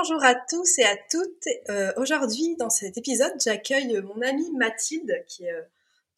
[0.00, 1.48] Bonjour à tous et à toutes.
[1.70, 5.62] Euh, aujourd'hui, dans cet épisode, j'accueille mon amie Mathilde, qui est euh,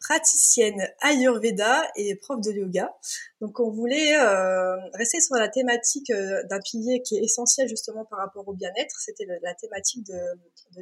[0.00, 2.94] praticienne Ayurveda et prof de yoga.
[3.40, 8.18] Donc, on voulait euh, rester sur la thématique d'un pilier qui est essentiel justement par
[8.18, 8.94] rapport au bien-être.
[9.00, 10.18] C'était la, thématique de,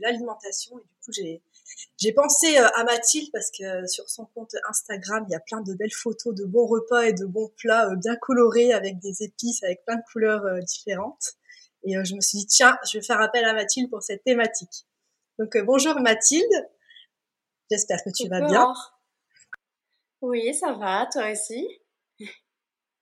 [0.01, 0.77] l'alimentation.
[0.77, 1.43] Et du coup, j'ai
[1.99, 5.73] j'ai pensé à Mathilde parce que sur son compte Instagram, il y a plein de
[5.75, 9.85] belles photos de bons repas et de bons plats bien colorés avec des épices, avec
[9.85, 11.38] plein de couleurs différentes.
[11.85, 14.25] Et euh, je me suis dit, tiens, je vais faire appel à Mathilde pour cette
[14.25, 14.87] thématique.
[15.39, 16.69] Donc, euh, bonjour Mathilde.
[17.71, 18.73] J'espère que tu vas bien.
[20.21, 21.69] Oui, ça va, toi aussi?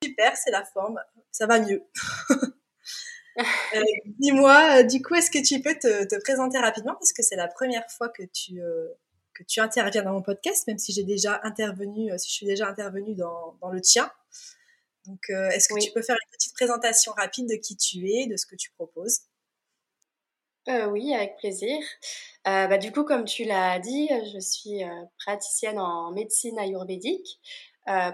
[0.02, 1.00] Super, c'est la forme.
[1.30, 1.82] Ça va mieux.
[3.38, 3.82] euh,
[4.19, 6.94] Dis-moi, du coup, est-ce que tu peux te, te présenter rapidement?
[6.94, 8.60] Parce que c'est la première fois que tu
[9.34, 12.69] que tu interviens dans mon podcast, même si j'ai déjà intervenu, si je suis déjà
[12.69, 14.10] intervenue dans, dans le tien.
[15.06, 18.26] Donc, euh, est-ce que tu peux faire une petite présentation rapide de qui tu es,
[18.26, 19.20] de ce que tu proposes?
[20.68, 21.78] Euh, oui, avec plaisir.
[22.48, 24.82] Euh, bah, du coup, comme tu l'as dit, je suis
[25.18, 27.40] praticienne en médecine ayurvédique,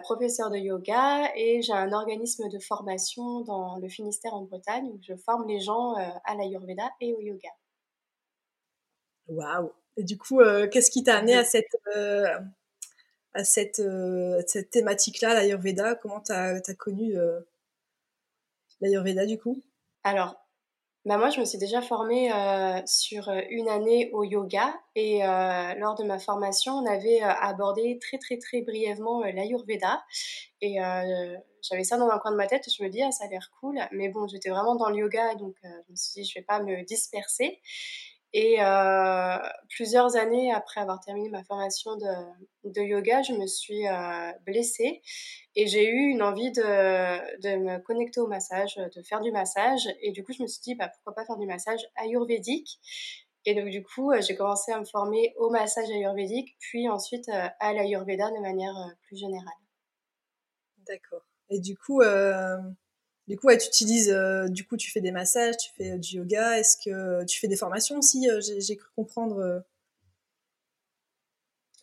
[0.03, 4.99] professeure de yoga et j'ai un organisme de formation dans le Finistère en Bretagne où
[5.01, 7.49] je forme les gens à l'ayurveda et au yoga.
[9.29, 10.41] Waouh Et du coup,
[10.71, 11.75] qu'est-ce qui t'a amené à cette,
[13.35, 17.41] à cette, euh, cette thématique-là, l'Ayurveda Comment tu as, connu euh,
[18.81, 19.61] l'Ayurveda du coup?
[20.05, 20.37] Alors,
[21.05, 25.21] bah moi, je me suis déjà formée euh, sur une année au yoga et
[25.79, 30.01] lors de ma formation, on avait abordé très très très brièvement l'Ayurveda
[30.61, 30.77] et
[31.61, 32.69] j'avais ça dans un coin de ma tête.
[32.71, 35.35] Je me dis ah ça a l'air cool, mais bon, j'étais vraiment dans le yoga
[35.35, 37.61] donc je me suis dit je vais pas me disperser.
[38.35, 39.39] Et euh,
[39.69, 45.03] plusieurs années après avoir terminé ma formation de, de yoga, je me suis euh, blessée
[45.55, 46.63] et j'ai eu une envie de,
[47.41, 49.87] de, me connecter au massage, de faire du massage.
[50.01, 52.81] Et du coup, je me suis dit, bah, pourquoi pas faire du massage ayurvédique?
[53.45, 57.49] Et donc, du coup, j'ai commencé à me former au massage ayurvédique, puis ensuite euh,
[57.59, 59.49] à l'ayurveda de manière euh, plus générale.
[60.87, 61.23] D'accord.
[61.51, 62.57] Et du coup, euh,
[63.33, 66.17] du coup, tu utilises, euh, du coup, tu fais des massages, tu fais euh, du
[66.17, 66.59] yoga.
[66.59, 69.65] Est-ce que tu fais des formations aussi euh, J'ai cru comprendre.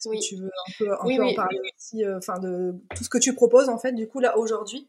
[0.05, 0.19] oui.
[0.19, 3.79] tu veux un peu, en parler aussi, enfin de tout ce que tu proposes en
[3.79, 4.87] fait, du coup là aujourd'hui?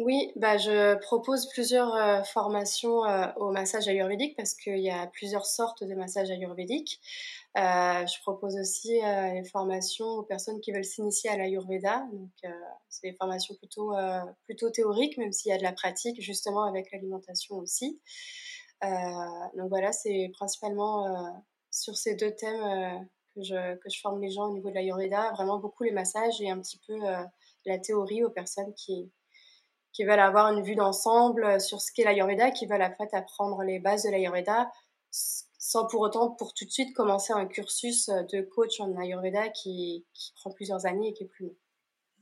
[0.00, 3.02] Oui, bah je propose plusieurs formations
[3.36, 7.02] au massage ayurvédique parce qu'il y a plusieurs sortes de massages ayurvédiques.
[7.58, 12.06] Euh, je propose aussi euh, des formations aux personnes qui veulent s'initier à l'Ayurveda.
[12.12, 12.48] Donc, euh,
[12.88, 13.92] c'est des formations plutôt,
[14.44, 18.00] plutôt théoriques, même s'il y a de la pratique, justement, avec l'alimentation aussi.
[18.82, 24.46] donc, voilà, c'est principalement sur ces deux thèmes que, je, que je forme les gens
[24.46, 25.32] au niveau de l'Ayurveda.
[25.32, 26.98] Vraiment beaucoup les massages et un petit peu
[27.66, 29.10] la théorie aux personnes qui,
[30.00, 33.62] qui veulent avoir une vue d'ensemble sur ce qu'est l'Ayurveda, qui veulent en fait apprendre
[33.62, 34.70] les bases de l'Ayurveda
[35.10, 39.50] sans pour autant pour tout de suite commencer un cursus euh, de coach en Ayurveda
[39.50, 41.54] qui, qui prend plusieurs années et qui est plus long.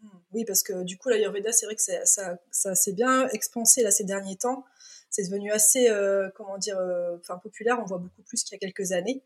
[0.02, 0.18] Hmm.
[0.32, 3.92] Oui, parce que du coup, l'Ayurveda, c'est vrai que ça, ça, s'est bien expansé là
[3.92, 4.64] ces derniers temps.
[5.08, 7.78] C'est devenu assez, euh, comment dire, euh, enfin populaire.
[7.80, 9.22] On voit beaucoup plus qu'il y a quelques années.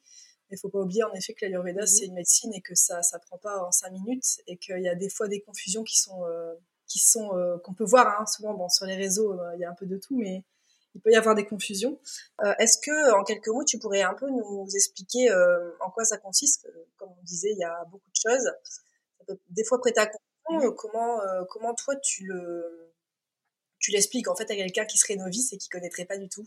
[0.50, 1.86] Il faut pas oublier en effet que l'Ayurveda, mhm.
[1.86, 4.88] c'est une médecine et que ça ne prend pas en cinq minutes et qu'il y
[4.88, 6.22] a des fois des confusions qui sont,
[6.92, 7.30] qui sont
[7.64, 9.38] qu'on peut voir hein, souvent bon, sur les réseaux.
[9.54, 10.44] Il y a un peu de tout, mais
[10.94, 11.98] il peut y avoir des confusions.
[12.44, 16.04] Euh, est-ce que, en quelques mots, tu pourrais un peu nous expliquer euh, en quoi
[16.04, 16.69] ça consiste?
[16.97, 18.53] Comme on disait, il y a beaucoup de choses.
[19.19, 20.71] Ça peut des fois prêter à confusion.
[20.71, 20.74] Mmh.
[20.77, 22.92] Comment, euh, comment toi, tu le,
[23.78, 26.47] tu l'expliques en fait à quelqu'un qui serait novice et qui connaîtrait pas du tout?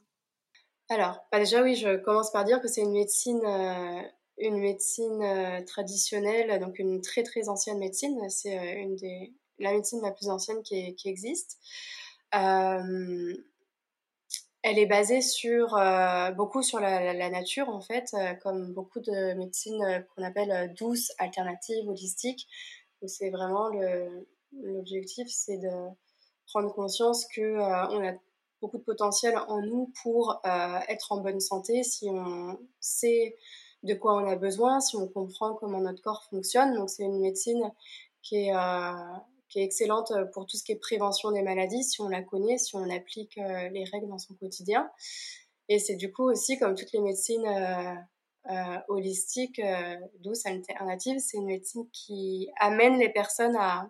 [0.89, 3.43] Alors, bah déjà oui, je commence par dire que c'est une médecine,
[4.37, 8.29] une médecine traditionnelle, donc une très très ancienne médecine.
[8.29, 11.57] C'est une des la médecine la plus ancienne qui, existe.
[12.35, 13.35] Euh,
[14.63, 19.33] elle est basée sur euh, beaucoup sur la, nature en fait, euh, comme beaucoup de
[19.35, 22.47] médecines qu'on appelle douces, alternatives, holistiques.
[23.05, 23.69] c'est vraiment
[24.51, 25.71] l'objectif, c'est de
[26.47, 28.13] prendre conscience que on a
[28.61, 33.35] beaucoup de potentiel en nous pour être en bonne santé si on sait
[33.83, 36.73] de quoi on a besoin, si on comprend comment notre corps fonctionne.
[36.73, 37.71] Donc c'est une médecine
[38.23, 38.53] qui est
[39.49, 42.57] qui est excellente pour tout ce qui est prévention des maladies, si on la connaît,
[42.57, 44.89] si on applique les règles dans son quotidien.
[45.69, 47.47] Et c'est du coup aussi, comme toutes les médecines
[48.87, 49.61] holistiques,
[50.19, 53.89] douces, alternatives, c'est une médecine qui amène les personnes à,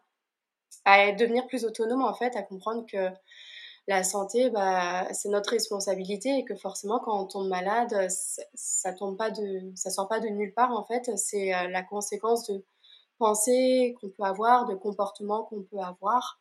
[0.86, 3.10] à devenir plus autonomes, en fait, à comprendre que
[3.88, 8.08] la santé, bah, c'est notre responsabilité et que forcément, quand on tombe malade,
[8.56, 9.18] ça, tombe
[9.76, 11.16] sort pas de nulle part en fait.
[11.18, 12.66] C'est euh, la conséquence de
[13.18, 16.40] pensées qu'on peut avoir, de comportements qu'on peut avoir.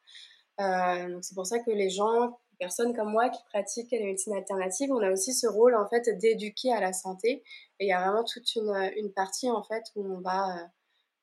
[0.60, 4.92] Euh, c'est pour ça que les gens, personnes comme moi qui pratiquent les médecines alternatives,
[4.92, 7.42] on a aussi ce rôle en fait d'éduquer à la santé.
[7.80, 10.68] Et il y a vraiment toute une, partie en fait où on va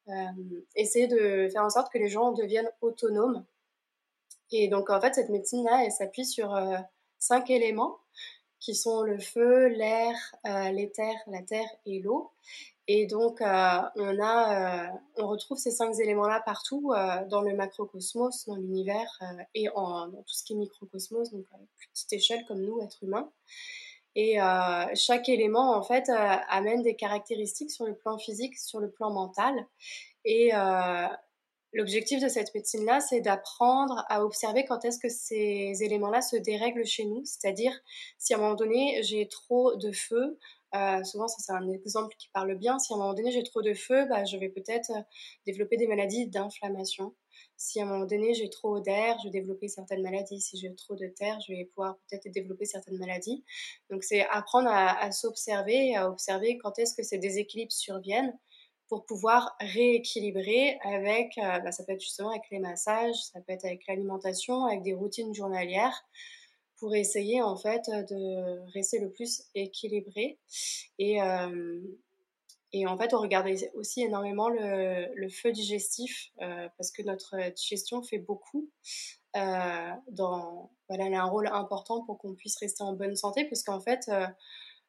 [0.10, 3.46] euh, essayer de faire en sorte que les gens deviennent autonomes
[4.52, 6.78] et donc, en fait, cette médecine-là, elle s'appuie sur euh,
[7.20, 7.98] cinq éléments
[8.60, 10.16] qui sont le feu, l'air,
[10.46, 12.32] euh, l'éther, la terre et l'eau.
[12.88, 16.94] Et donc, euh, on, a, on retrouve ces cinq éléments-là partout
[17.30, 19.20] dans le macrocosmos, dans l'univers
[19.54, 21.58] et en, dans tout ce qui est microcosmos, donc à
[21.94, 23.32] petite échelle comme nous, êtres humains.
[24.16, 24.38] Et
[24.96, 29.66] chaque élément, en fait, amène des caractéristiques sur le plan physique, sur le plan mental.
[30.26, 30.52] Et
[31.74, 36.86] L'objectif de cette médecine-là, c'est d'apprendre à observer quand est-ce que ces éléments-là se dérèglent
[36.86, 37.24] chez nous.
[37.24, 37.72] C'est-à-dire,
[38.18, 40.38] si à un moment donné, j'ai trop de feu,
[40.76, 43.44] euh, souvent ça c'est un exemple qui parle bien, si à un moment donné j'ai
[43.44, 45.02] trop de feu, bah, je vais peut-être euh,
[45.46, 47.16] développer des maladies d'inflammation.
[47.58, 50.42] Si à un moment donné j'ai trop d'air, je vais développer certaines maladies.
[50.42, 53.44] Si j'ai trop de terre, je vais pouvoir peut-être développer certaines maladies.
[53.90, 58.38] Donc c'est apprendre à, à s'observer, à observer quand est-ce que ces déséquilibres surviennent
[58.92, 63.54] pour pouvoir rééquilibrer avec, euh, bah, ça peut être justement avec les massages, ça peut
[63.54, 66.04] être avec l'alimentation, avec des routines journalières,
[66.82, 70.40] pour essayer en fait de rester le plus équilibré.
[70.98, 71.80] Et, euh,
[72.74, 77.38] et en fait, on regarde aussi énormément le, le feu digestif, euh, parce que notre
[77.52, 78.68] digestion fait beaucoup.
[79.36, 83.62] dans, voilà, elle a un rôle important pour qu'on puisse rester en bonne santé, parce
[83.62, 84.10] qu'en fait,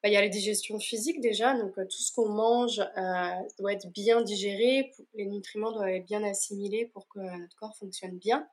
[0.03, 3.31] bah, il y a les digestions physiques déjà, donc euh, tout ce qu'on mange euh,
[3.59, 8.19] doit être bien digéré, les nutriments doivent être bien assimilés pour que notre corps fonctionne
[8.19, 8.49] bien.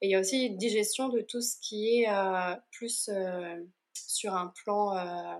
[0.00, 3.08] Et il y a aussi une digestion de tout ce qui est euh, plus
[3.94, 5.38] sur un plan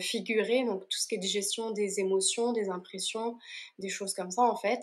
[0.00, 3.38] figuré, donc tout ce qui est digestion des émotions, des impressions,
[3.78, 4.80] des choses comme ça en fait.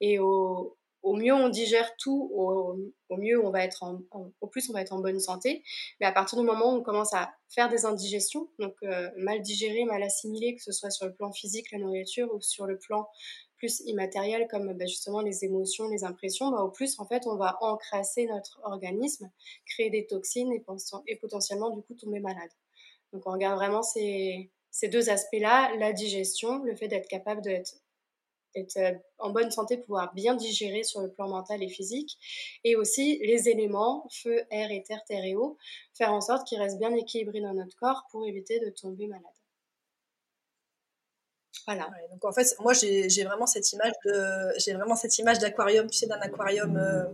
[0.00, 4.00] Et au, au mieux on digère tout, au, mieux on va être en,
[4.40, 5.62] au plus on va être en bonne santé.
[6.00, 9.40] Mais à partir du moment où on commence à faire des indigestions, donc euh, mal
[9.42, 12.78] digérer, mal assimiler, que ce soit sur le plan physique, la nourriture, ou sur le
[12.78, 13.08] plan
[13.56, 17.36] plus immatériel comme bah, justement les émotions, les impressions, bah, au plus en fait on
[17.36, 19.30] va encrasser notre organisme,
[19.66, 20.64] créer des toxines et,
[21.06, 22.50] et potentiellement du coup tomber malade.
[23.12, 27.74] Donc on regarde vraiment ces, ces deux aspects-là, la digestion, le fait d'être capable d'être
[28.58, 32.18] être euh, en bonne santé, pouvoir bien digérer sur le plan mental et physique,
[32.64, 35.56] et aussi les éléments, feu, air, éther, terre et eau,
[35.94, 39.24] faire en sorte qu'ils restent bien équilibrés dans notre corps pour éviter de tomber malade.
[41.66, 41.90] Voilà.
[42.10, 45.98] donc en fait, moi j'ai vraiment cette image de, j'ai vraiment cette image d'aquarium, tu
[45.98, 47.04] sais, d'un aquarium euh,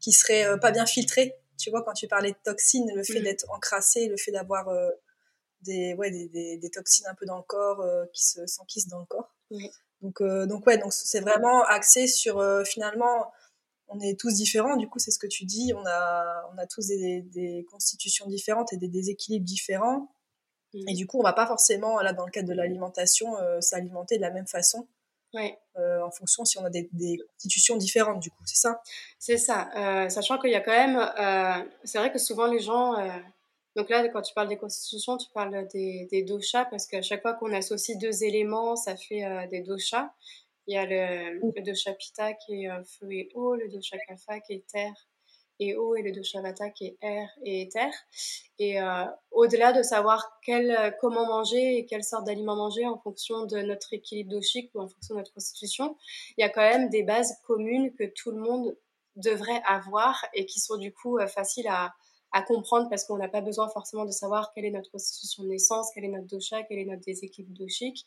[0.00, 1.34] qui serait euh, pas bien filtré.
[1.58, 3.24] Tu vois, quand tu parlais de toxines, le fait mmh.
[3.24, 4.68] d'être encrassé, le fait d'avoir
[5.60, 9.06] des, ouais, des, des, toxines un peu dans le corps qui se s'enquissent dans le
[9.06, 9.34] corps.
[9.50, 9.70] Oui.
[10.04, 13.32] Donc, euh, donc ouais, donc c'est vraiment axé sur euh, finalement,
[13.88, 14.76] on est tous différents.
[14.76, 15.72] Du coup, c'est ce que tu dis.
[15.74, 20.10] On a, on a tous des, constitutions différentes et des déséquilibres différents.
[20.74, 20.88] Mmh.
[20.88, 24.16] Et du coup, on va pas forcément, là, dans le cadre de l'alimentation, euh, s'alimenter
[24.16, 24.86] de la même façon.
[25.32, 25.58] Ouais.
[25.74, 26.88] en fonction si on a des,
[27.32, 28.80] constitutions différentes, du coup, c'est ça?
[29.18, 29.68] C'est ça.
[30.08, 31.72] sachant qu'il y a quand même.
[31.82, 32.94] c'est vrai que souvent les gens
[33.76, 37.22] donc là, quand tu parles des constitutions, tu parles des, des doshas parce qu'à chaque
[37.22, 40.10] fois qu'on associe deux éléments, ça fait euh, des doshas.
[40.66, 43.98] Il y a le, le dosha pitta qui est euh, feu et eau, le dosha
[44.06, 45.08] kapha qui est terre
[45.60, 47.90] et eau et le dosha vata qui est air et éther.
[48.58, 53.44] Et euh, au-delà de savoir quel, comment manger et quelle sorte d'aliments manger en fonction
[53.44, 55.96] de notre équilibre doshique ou en fonction de notre constitution,
[56.38, 58.76] il y a quand même des bases communes que tout le monde
[59.16, 61.94] devrait avoir et qui sont du coup faciles à,
[62.34, 65.48] à comprendre parce qu'on n'a pas besoin forcément de savoir quelle est notre constitution de
[65.50, 68.04] naissance, quelle est notre dosha, quel est notre déséquilibre doshique.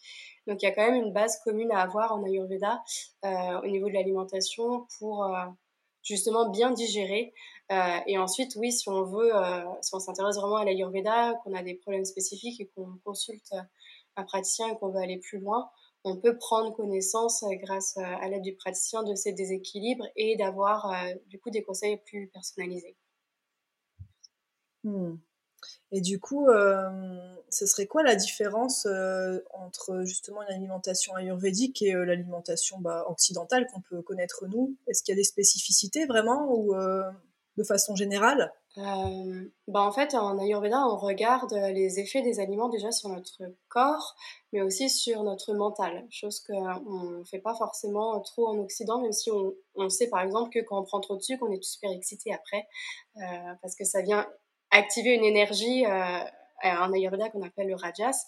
[0.47, 2.83] Donc il y a quand même une base commune à avoir en Ayurveda
[3.23, 5.45] euh, au niveau de l'alimentation pour euh,
[6.03, 7.33] justement bien digérer.
[7.71, 9.31] Euh, et ensuite, oui, si on veut,
[9.81, 13.55] si on s'intéresse vraiment à l'Ayurveda, qu'on a des problèmes spécifiques et qu'on consulte
[14.17, 15.69] un praticien et qu'on veut aller plus loin,
[16.03, 20.93] on peut prendre connaissance grâce à l'aide du praticien de ces déséquilibres et d'avoir
[21.27, 22.97] du coup des conseils plus personnalisés.
[24.83, 25.15] Hmm.
[25.91, 26.89] Et du coup, euh,
[27.49, 33.05] ce serait quoi la différence euh, entre justement une alimentation ayurvédique et euh, l'alimentation bah,
[33.07, 34.75] occidentale qu'on peut connaître nous?
[34.87, 38.51] Est-ce qu'il y a des spécificités vraiment ou de façon générale?
[38.75, 44.15] Bah en fait, en Ayurveda, on regarde les effets des aliments déjà sur notre corps,
[44.53, 49.13] mais aussi sur notre mental, chose qu'on ne fait pas forcément trop en Occident, même
[49.13, 51.63] si on, on, sait par exemple que quand on prend trop de sucre, on est
[51.63, 52.67] super excité après,
[53.63, 54.27] parce que ça vient
[54.71, 55.85] activer une énergie
[56.65, 58.25] euh, en Ayurveda qu'on appelle le rajas.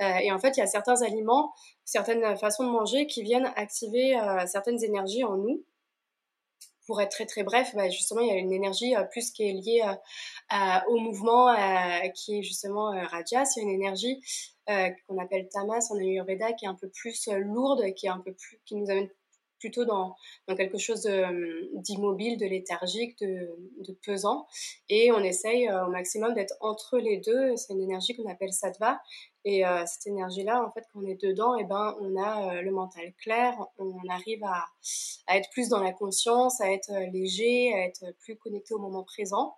[0.00, 1.52] Euh, et en fait, il y a certains aliments,
[1.84, 5.64] certaines façons de manger qui viennent activer euh, certaines énergies en nous.
[6.86, 9.52] Pour être très très bref, bah, justement, il y a une énergie plus qui est
[9.52, 9.82] liée
[10.88, 11.54] au mouvement,
[12.12, 13.52] qui est justement rajas.
[13.56, 14.20] Il y a une énergie
[14.66, 18.34] qu'on appelle tamas en Ayurveda, qui est un peu plus lourde, qui est un peu
[18.34, 19.08] plus, qui nous amène
[19.62, 20.16] plutôt dans,
[20.56, 21.08] quelque chose
[21.74, 24.46] d'immobile, de, léthargique, de, de, pesant.
[24.88, 27.56] Et on essaye au maximum d'être entre les deux.
[27.56, 29.00] C'est une énergie qu'on appelle sattva.
[29.44, 32.62] Et euh, cette énergie-là, en fait, quand on est dedans, eh ben, on a euh,
[32.62, 34.66] le mental clair, on arrive à,
[35.26, 39.02] à, être plus dans la conscience, à être léger, à être plus connecté au moment
[39.02, 39.56] présent.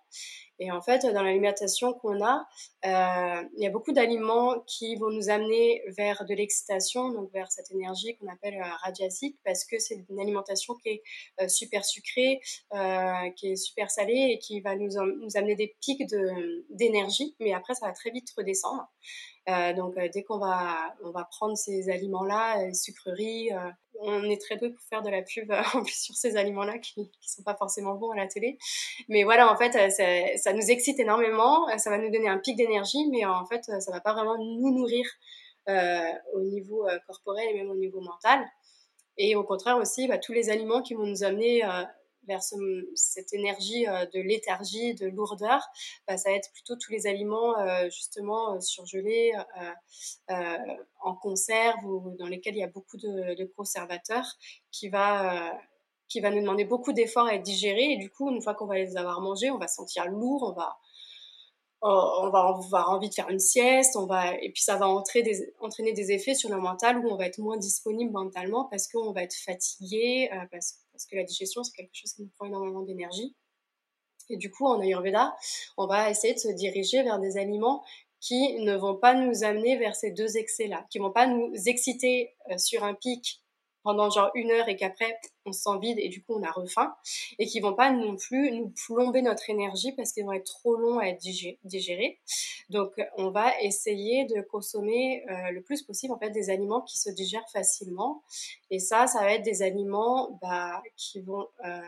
[0.59, 2.47] Et en fait, dans l'alimentation qu'on a,
[2.85, 7.51] euh, il y a beaucoup d'aliments qui vont nous amener vers de l'excitation, donc vers
[7.51, 11.03] cette énergie qu'on appelle euh, radiasique, parce que c'est une alimentation qui est
[11.41, 12.39] euh, super sucrée,
[12.73, 16.03] euh, qui est super salée et qui va nous, nous amener des pics
[16.69, 18.87] d'énergie, mais après, ça va très vite redescendre.
[19.47, 24.23] Euh, donc euh, dès qu'on va, on va prendre ces aliments-là, les sucreries, euh, on
[24.23, 25.53] est très peu pour faire de la pub
[25.87, 28.57] sur ces aliments-là qui, qui sont pas forcément bons à la télé.
[29.07, 32.55] Mais voilà, en fait, ça, ça nous excite énormément, ça va nous donner un pic
[32.55, 35.05] d'énergie, mais en fait, ça va pas vraiment nous nourrir
[36.33, 38.45] au niveau corporel et même au niveau mental.
[39.17, 41.63] Et au contraire aussi, bah, tous les aliments qui vont nous amener
[42.27, 42.41] vers
[42.95, 45.61] cette énergie euh, de léthargie, de lourdeur,
[46.07, 49.33] bah, ça va être plutôt tous les aliments euh, justement euh, surgelés,
[51.01, 54.25] en conserve ou dans lesquels il y a beaucoup de, conservateurs
[54.71, 55.57] qui va
[56.07, 57.93] qui va nous demander beaucoup d'efforts à être digérés.
[57.93, 60.53] Et du coup une fois qu'on va les avoir mangés on va sentir lourd on
[60.53, 60.77] va
[61.81, 65.53] on va avoir envie de faire une sieste, on va et puis ça va des,
[65.59, 69.11] entraîner des effets sur le mental où on va être moins disponible mentalement parce qu'on
[69.11, 72.81] va être fatigué, parce parce que la digestion, c'est quelque chose qui nous prend énormément
[72.81, 73.35] d'énergie.
[74.29, 75.35] Et du coup, en Ayurveda,
[75.77, 77.83] on va essayer de se diriger vers des aliments
[78.21, 82.33] qui ne vont pas nous amener vers ces deux excès-là, qui vont pas nous exciter
[82.49, 83.43] euh, sur un pic
[83.85, 86.51] pendant genre une heure et qu'après on se sent vide et du coup on a
[86.51, 86.93] refaim
[87.37, 90.75] et qui vont pas non plus nous plomber notre énergie parce qu'ils vont être trop
[90.75, 91.21] longs à être
[91.63, 92.19] digérés.
[92.69, 96.97] Donc on va essayer de consommer euh, le plus possible en fait des aliments qui
[96.97, 98.23] se digèrent facilement
[98.71, 101.81] et ça ça va être des aliments bah, qui vont euh,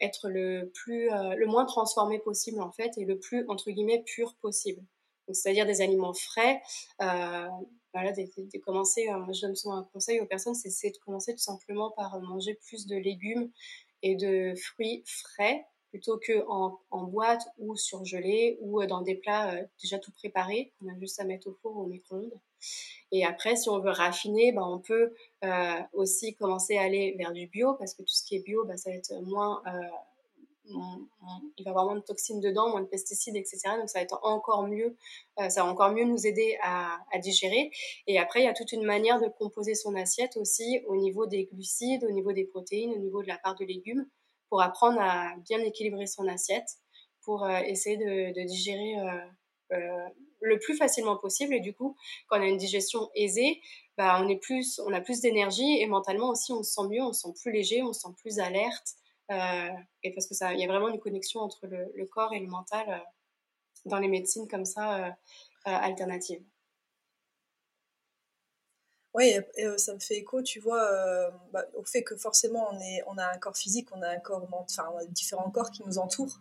[0.00, 4.04] être le plus euh, le moins transformé possible en fait et le plus entre guillemets
[4.06, 4.82] pur possible.
[5.26, 6.62] Donc c'est-à-dire des aliments frais
[7.92, 11.40] voilà, de, commencer, euh, je donne souvent un conseil aux personnes, c'est de commencer tout
[11.40, 13.50] simplement par manger plus de légumes
[14.02, 19.54] et de fruits frais plutôt que en, boîte ou surgelés ou euh, dans des plats
[19.54, 22.40] euh, déjà tout préparés qu'on a juste à mettre au four ou au micro-ondes.
[23.12, 25.12] Et après, si on veut raffiner, ben, on peut
[25.44, 28.64] euh, aussi commencer à aller vers du bio parce que tout ce qui est bio,
[28.64, 29.70] ben, ça va être moins euh,
[30.64, 33.60] il va y avoir moins de toxines dedans, moins de pesticides, etc.
[33.78, 34.96] Donc ça va être encore mieux,
[35.38, 37.70] euh, ça va encore mieux nous aider à, digérer.
[38.06, 41.26] Et après, il y a toute une manière de composer son assiette aussi au niveau
[41.26, 44.06] des glucides, au niveau des protéines, au niveau de la part de légumes,
[44.48, 46.68] pour apprendre à bien équilibrer son assiette,
[47.22, 48.94] pour euh, essayer de, digérer
[49.72, 50.08] euh,
[50.40, 51.54] le plus facilement possible.
[51.54, 51.96] Et du coup,
[52.28, 53.60] quand on a une digestion aisée,
[53.96, 57.02] bah, on, est plus, on a plus d'énergie et mentalement aussi, on se sent mieux,
[57.02, 58.94] on se sent plus léger, on se sent plus alerte.
[59.30, 59.68] Euh,
[60.02, 62.48] et parce que ça, il y a vraiment une connexion entre le, corps et le
[62.48, 62.98] mental euh,
[63.86, 65.10] dans les médecines comme ça euh,
[65.64, 66.42] alternatives.
[69.12, 69.34] Oui,
[69.76, 70.88] ça me fait écho, tu vois,
[71.52, 74.20] bah, au fait que forcément on, est, on a un corps physique, on a un
[74.20, 76.38] corps, enfin, on a différents corps qui nous entourent.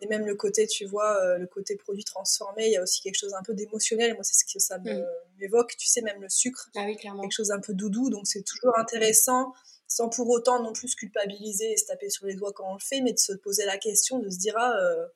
[0.00, 3.18] Et même le côté, tu vois, le côté produit transformé, il y a aussi quelque
[3.18, 4.14] chose un peu d'émotionnel.
[4.14, 5.04] Moi, c'est ce que ça mm.
[5.40, 5.76] m'évoque.
[5.76, 7.20] Tu sais, même le sucre, ah oui, clairement.
[7.20, 8.08] quelque chose un peu doudou.
[8.08, 9.52] Donc, c'est toujours intéressant
[9.88, 12.74] sans pour autant non plus se culpabiliser et se taper sur les doigts quand on
[12.74, 15.06] le fait, mais de se poser la question, de se dire ah, euh,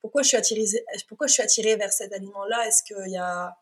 [0.00, 0.64] pourquoi je suis attirée,
[1.08, 2.66] pourquoi je suis attirée vers cet aliment-là?
[2.66, 3.56] Est-ce qu'il y a,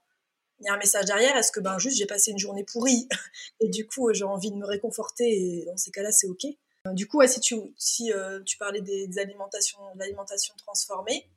[0.61, 1.37] y a un message derrière?
[1.37, 3.09] Est-ce que ben juste j'ai passé une journée pourrie?
[3.61, 6.47] Et du coup j'ai envie de me réconforter et dans ces cas-là c'est ok.
[6.93, 11.31] Du coup, si tu, si, euh, tu parlais des, alimentations, de l'alimentation transformée,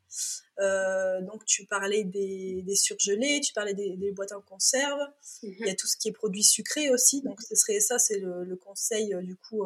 [0.60, 5.00] euh, donc tu parlais des, surgelés, tu parlais des, boîtes en conserve,
[5.44, 5.76] il y a mhm.
[5.78, 9.22] tout ce qui est produit sucré aussi, donc ce serait ça, c'est le, conseil euh,
[9.22, 9.66] du coup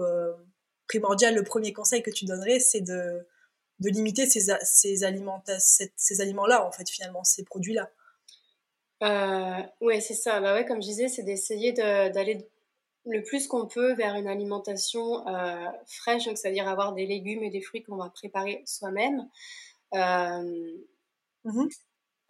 [0.88, 3.26] primordial, le premier conseil que tu donnerais, c'est de
[3.80, 7.90] de limiter ces, ces aliments ces aliments là en fait finalement ces produits là
[9.04, 10.40] euh, ouais c'est ça.
[10.40, 12.48] Bah ouais comme je disais c'est d'essayer d'aller
[13.06, 17.06] le plus qu'on peut vers une alimentation euh, fraîche donc c'est à dire avoir des
[17.06, 19.28] légumes et des fruits qu'on va préparer soi-même
[19.94, 20.78] euh,
[21.44, 21.68] mmh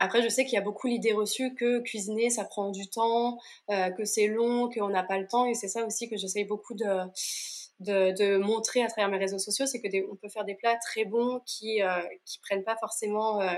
[0.04, 3.38] après, je sais qu'il y a beaucoup l'idée reçue que cuisiner, ça prend du temps,
[3.70, 5.46] euh, que c'est long, qu'on n'a pas le temps.
[5.46, 6.88] Et c'est ça aussi que j'essaye beaucoup de,
[7.82, 11.06] de, montrer à travers mes réseaux sociaux, c'est que on peut faire des plats très
[11.06, 13.54] bons qui euh, qui prennent pas forcément euh,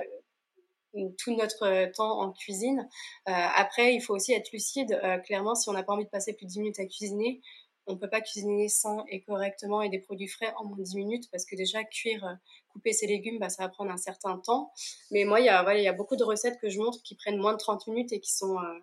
[1.18, 2.88] tout notre temps en cuisine.
[3.26, 5.00] après, il faut aussi être lucide.
[5.26, 7.42] clairement, si on n'a pas envie de passer plus de 10 minutes à cuisiner,
[7.88, 10.96] on peut pas cuisiner sain et correctement et des produits frais en moins de 10
[10.96, 12.34] minutes parce que déjà cuire, euh,
[12.70, 14.72] couper ses légumes, bah, ça va prendre un certain temps.
[15.12, 17.38] Mais moi, il voilà, il y a beaucoup de recettes que je montre qui prennent
[17.38, 18.80] moins de 30 minutes et qui sont, euh,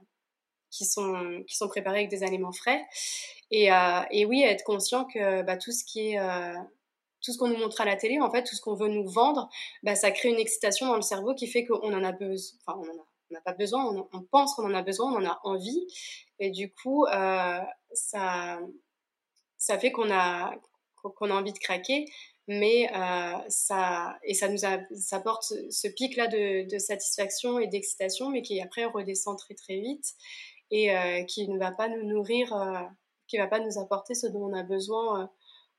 [0.71, 2.85] qui sont, qui sont préparées avec des aliments frais.
[3.51, 6.19] Et, euh, et oui, être conscient que bah, tout ce qui est
[7.23, 9.09] tout ce qu'on nous montre à la télé, en fait, tout ce qu'on veut nous
[9.09, 9.49] vendre,
[9.83, 12.59] bah, ça crée une excitation dans le cerveau qui fait qu'on en a besoin.
[12.67, 15.87] Enfin, on n'a pas besoin, on, pense qu'on en a besoin, on en a envie.
[16.39, 17.07] Et du coup,
[17.93, 18.61] ça,
[19.59, 20.55] ça fait qu'on a,
[21.05, 22.07] a envie de craquer,
[22.49, 24.65] mais euh, ça, et ça nous
[25.13, 30.15] apporte ce, pic-là de, satisfaction et d'excitation, mais qui après redescend très très vite
[30.73, 32.83] et euh, qui ne va pas nous nourrir, euh,
[33.29, 35.31] qui ne va pas nous apporter ce dont on a besoin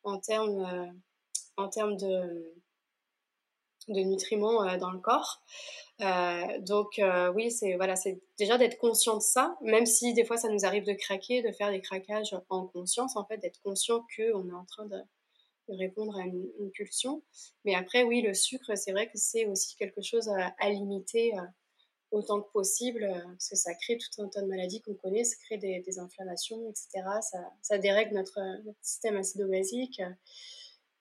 [0.04, 0.94] en termes
[1.58, 2.54] en termes de,
[3.88, 5.42] de nutriments dans le corps.
[6.02, 7.94] Euh, donc euh, oui, c'est voilà,
[8.38, 11.52] déjà d'être conscient de ça, même si des fois ça nous arrive de craquer, de
[11.52, 14.98] faire des craquages en conscience, en fait, d'être conscient qu'on est en train de,
[15.70, 17.22] répondre à une, pulsion.
[17.64, 20.30] Mais après, oui, le sucre, c'est vrai que c'est aussi quelque chose
[20.60, 21.42] à, limiter euh,
[22.12, 25.38] autant que possible, parce que ça crée tout un tas de maladies qu'on connaît, ça
[25.46, 27.08] crée des, inflammations, etc.
[27.22, 30.02] Ça, ça dérègle notre, notre système acido-basique.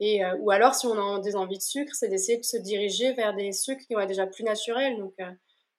[0.03, 3.13] Euh, ou alors, si on a des envies de sucre, c'est d'essayer de se diriger
[3.13, 4.99] vers des sucres qui vont déjà plus naturels.
[4.99, 5.31] Donc, euh,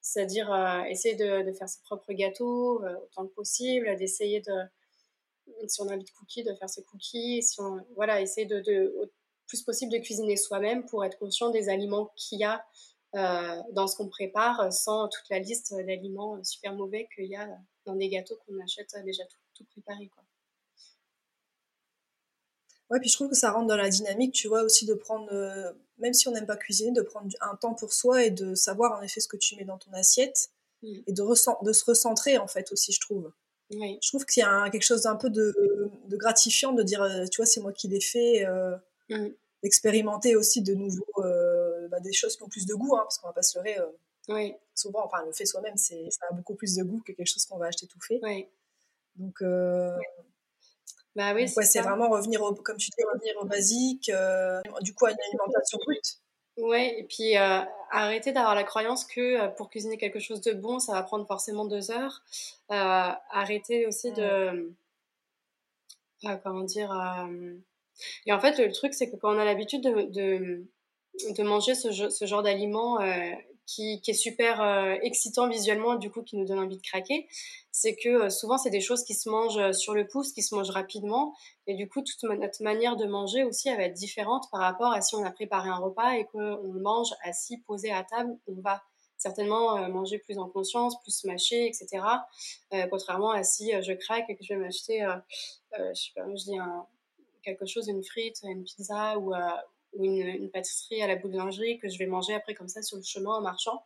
[0.02, 4.54] c'est-à-dire euh, essayer de, faire ses propres gâteaux autant que possible, d'essayer de,
[5.68, 7.44] si on a envie de cookies, de faire ses cookies.
[7.44, 9.08] Si on, voilà, essayer de, au
[9.48, 12.64] plus possible de cuisiner soi-même pour être conscient des aliments qu'il y a
[13.14, 17.50] dans ce qu'on prépare, sans toute la liste d'aliments super mauvais qu'il y a
[17.86, 20.08] dans des gâteaux qu'on achète déjà tout, tout préparé.
[20.08, 20.24] Quoi.
[22.92, 25.30] Ouais, puis je trouve que ça rentre dans la dynamique, tu vois, aussi de prendre,
[25.32, 28.54] euh, même si on n'aime pas cuisiner, de prendre un temps pour soi et de
[28.54, 30.50] savoir en effet ce que tu mets dans ton assiette
[30.84, 31.00] mm.
[31.08, 33.32] et de, de se recentrer en fait aussi, je trouve.
[33.74, 33.98] Oui.
[34.04, 35.56] Je trouve qu'il y a quelque chose d'un peu de,
[36.10, 38.76] de, gratifiant de dire, euh, tu vois, c'est moi qui l'ai fait, euh,
[39.10, 39.30] mm.
[39.64, 41.06] d'expérimenter aussi de nouveau
[41.90, 43.78] bah, des choses qui ont plus de goût, hein, parce qu'on va pas se leurrer.
[44.28, 44.54] Oui.
[44.76, 45.96] Souvent, enfin, le fait soi-même, ça
[46.30, 48.20] a beaucoup plus de goût que quelque chose qu'on va acheter tout fait.
[48.22, 48.48] Oui.
[49.16, 49.42] Donc,
[51.16, 55.06] bah oui, c'est vraiment revenir, au, comme tu dis, revenir au basique, euh, du coup
[55.06, 56.20] à une alimentation brute.
[56.58, 60.54] Ouais, et puis euh, arrêter d'avoir la croyance que euh, pour cuisiner quelque chose de
[60.54, 62.24] bon, ça va prendre forcément deux heures.
[62.70, 64.72] arrêter aussi de.
[66.44, 66.94] comment dire.
[68.26, 70.66] Et en fait, le truc, c'est que quand on a l'habitude de, de,
[71.34, 73.00] de, manger ce, ce genre d'aliments
[73.76, 77.28] qui, est super euh, excitant visuellement, du coup, qui nous donne envie de craquer,
[77.72, 80.44] c'est que euh, souvent, c'est des choses qui se mangent euh, sur le pouce, qui
[80.44, 81.34] se mangent rapidement.
[81.68, 84.92] Et du coup, toute notre manière de manger aussi, elle va être différente par rapport
[84.92, 88.38] à si on a préparé un repas et qu'on mange assis, posé à table.
[88.48, 88.82] On va
[89.18, 92.04] certainement manger plus en conscience, plus mâcher, etc.
[92.90, 95.08] contrairement à si je craque et que je vais m'acheter,
[95.78, 96.58] je sais pas, je dis
[97.44, 99.32] quelque chose, une frite, une pizza ou,
[99.94, 103.04] ou une, pâtisserie à la boulangerie que je vais manger après comme ça sur le
[103.04, 103.84] chemin en marchant.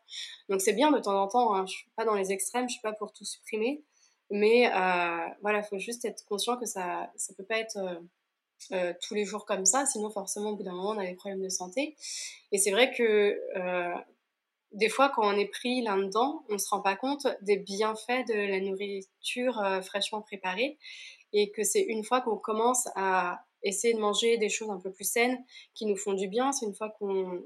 [0.50, 1.65] Donc c'est bien de temps en temps, hein.
[1.65, 3.84] je suis pas dans les extrêmes, je suis pas pour tout supprimer,
[4.30, 8.00] mais euh, voilà, il faut juste être conscient que ça ça peut pas être euh,
[8.72, 11.15] euh, tous les jours comme ça, sinon forcément au bout d'un moment on a des
[11.15, 11.96] problèmes de santé.
[12.52, 13.39] Et c'est vrai que
[14.72, 18.28] des fois, quand on est pris là-dedans, on ne se rend pas compte des bienfaits
[18.28, 20.78] de la nourriture fraîchement préparée
[21.32, 24.91] et que c'est une fois qu'on commence à essayer de manger des choses un peu
[24.91, 26.54] plus saines qui nous font du bien.
[26.54, 27.43] C'est une fois qu'on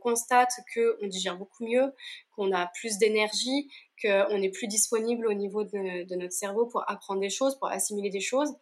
[0.00, 1.92] constate qu'on digère beaucoup mieux,
[2.34, 3.70] qu'on a plus d'énergie,
[4.02, 8.10] qu'on est plus disponible au niveau de, notre cerveau pour apprendre des choses, pour assimiler
[8.10, 8.52] des choses.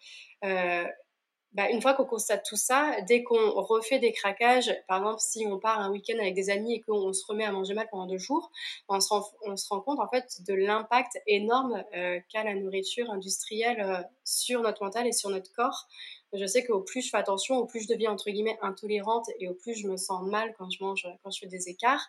[0.45, 0.85] Euh,
[1.55, 5.47] bah, une fois qu'on constate tout ça, dès qu'on refait des craquages, par exemple si
[5.47, 8.07] on part un week-end avec des amis et qu'on se remet à manger mal pendant
[8.07, 8.51] deux jours,
[8.89, 12.55] on se rend, on se rend compte en fait de l'impact énorme euh, qu'a la
[12.55, 15.87] nourriture industrielle euh, sur notre mental et sur notre corps.
[16.35, 19.49] Je sais qu'au plus je fais attention, au plus je deviens entre guillemets intolérante et
[19.49, 22.07] au plus je me sens mal quand je mange, quand je fais des écarts.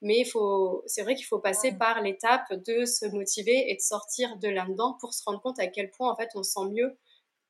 [0.00, 4.36] Mais faut, c'est vrai qu'il faut passer par l'étape de se motiver et de sortir
[4.38, 6.96] de là-dedans pour se rendre compte à quel point en fait on se sent mieux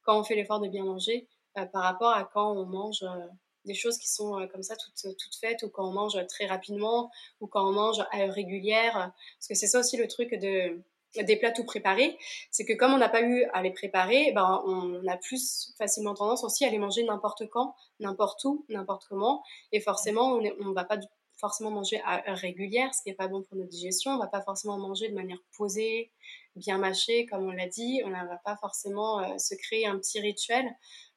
[0.02, 1.28] quand on fait l'effort de bien manger
[1.58, 3.26] euh, par rapport à quand on mange euh,
[3.64, 7.10] des choses qui sont comme ça toutes, toutes faites ou quand on mange très rapidement
[7.40, 9.12] ou quand on mange à heure régulière.
[9.38, 10.80] Parce que c'est ça aussi le truc de
[11.16, 12.18] des plats tout préparés,
[12.50, 16.14] c'est que comme on n'a pas eu à les préparer, ben on a plus facilement
[16.14, 19.42] tendance aussi à les manger n'importe quand, n'importe où, n'importe comment,
[19.72, 20.98] et forcément on ne va pas
[21.38, 24.26] forcément manger à heure régulière, ce qui n'est pas bon pour notre digestion, on va
[24.26, 26.10] pas forcément manger de manière posée,
[26.56, 29.96] bien mâchée, comme on l'a dit, on ne va pas forcément euh, se créer un
[29.98, 30.66] petit rituel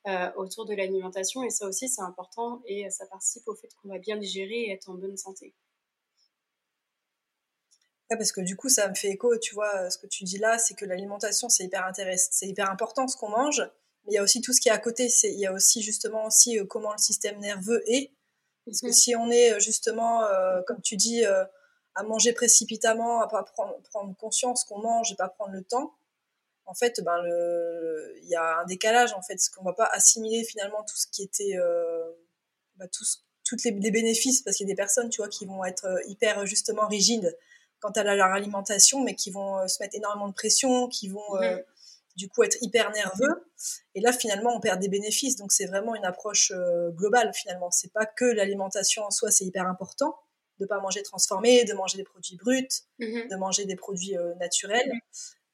[0.08, 3.90] euh, autour de l'alimentation, et ça aussi c'est important, et ça participe au fait qu'on
[3.90, 5.54] va bien digérer et être en bonne santé
[8.18, 10.58] parce que du coup, ça me fait écho, tu vois, ce que tu dis là,
[10.58, 13.62] c'est que l'alimentation, c'est hyper intéressant, c'est hyper important ce qu'on mange,
[14.06, 15.08] mais il y a aussi tout ce qui est à côté.
[15.24, 18.12] il y a aussi justement aussi euh, comment le système nerveux est.
[18.66, 18.94] Parce que mhm.
[18.94, 23.78] si on est euh, justement, euh, comme tu dis, à manger précipitamment, à pas prendre,
[23.90, 25.94] prendre conscience qu'on mange et pas prendre le temps,
[26.66, 29.90] en fait, ben le, il y a un décalage en fait, parce qu'on va pas
[29.92, 31.58] assimiler finalement tout ce qui était,
[32.78, 32.86] bah,
[33.44, 35.86] toutes les, les bénéfices, parce qu'il y a des personnes, tu vois, qui vont être
[36.08, 37.38] hyper justement rigides
[37.82, 41.42] quant à leur alimentation, mais qui vont euh, se mettre énormément de pression, qui vont
[41.42, 41.58] euh,
[42.16, 43.44] du coup être hyper nerveux.
[43.96, 45.36] Et là, finalement, on perd des bénéfices.
[45.36, 47.72] Donc, c'est vraiment une approche euh, globale, finalement.
[47.72, 50.16] C'est pas que l'alimentation en soi, c'est hyper important
[50.60, 52.68] de pas manger transformé, de manger des produits bruts,
[53.00, 53.30] mhm.
[53.30, 54.92] de manger des produits naturels.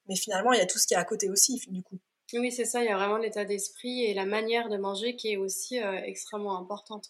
[0.06, 1.98] Mais finalement, il y a tout ce qui est à côté aussi, du coup.
[2.34, 2.82] Oui, c'est ça.
[2.82, 6.58] Il y a vraiment l'état d'esprit et la manière de manger qui est aussi extrêmement
[6.58, 7.08] importante.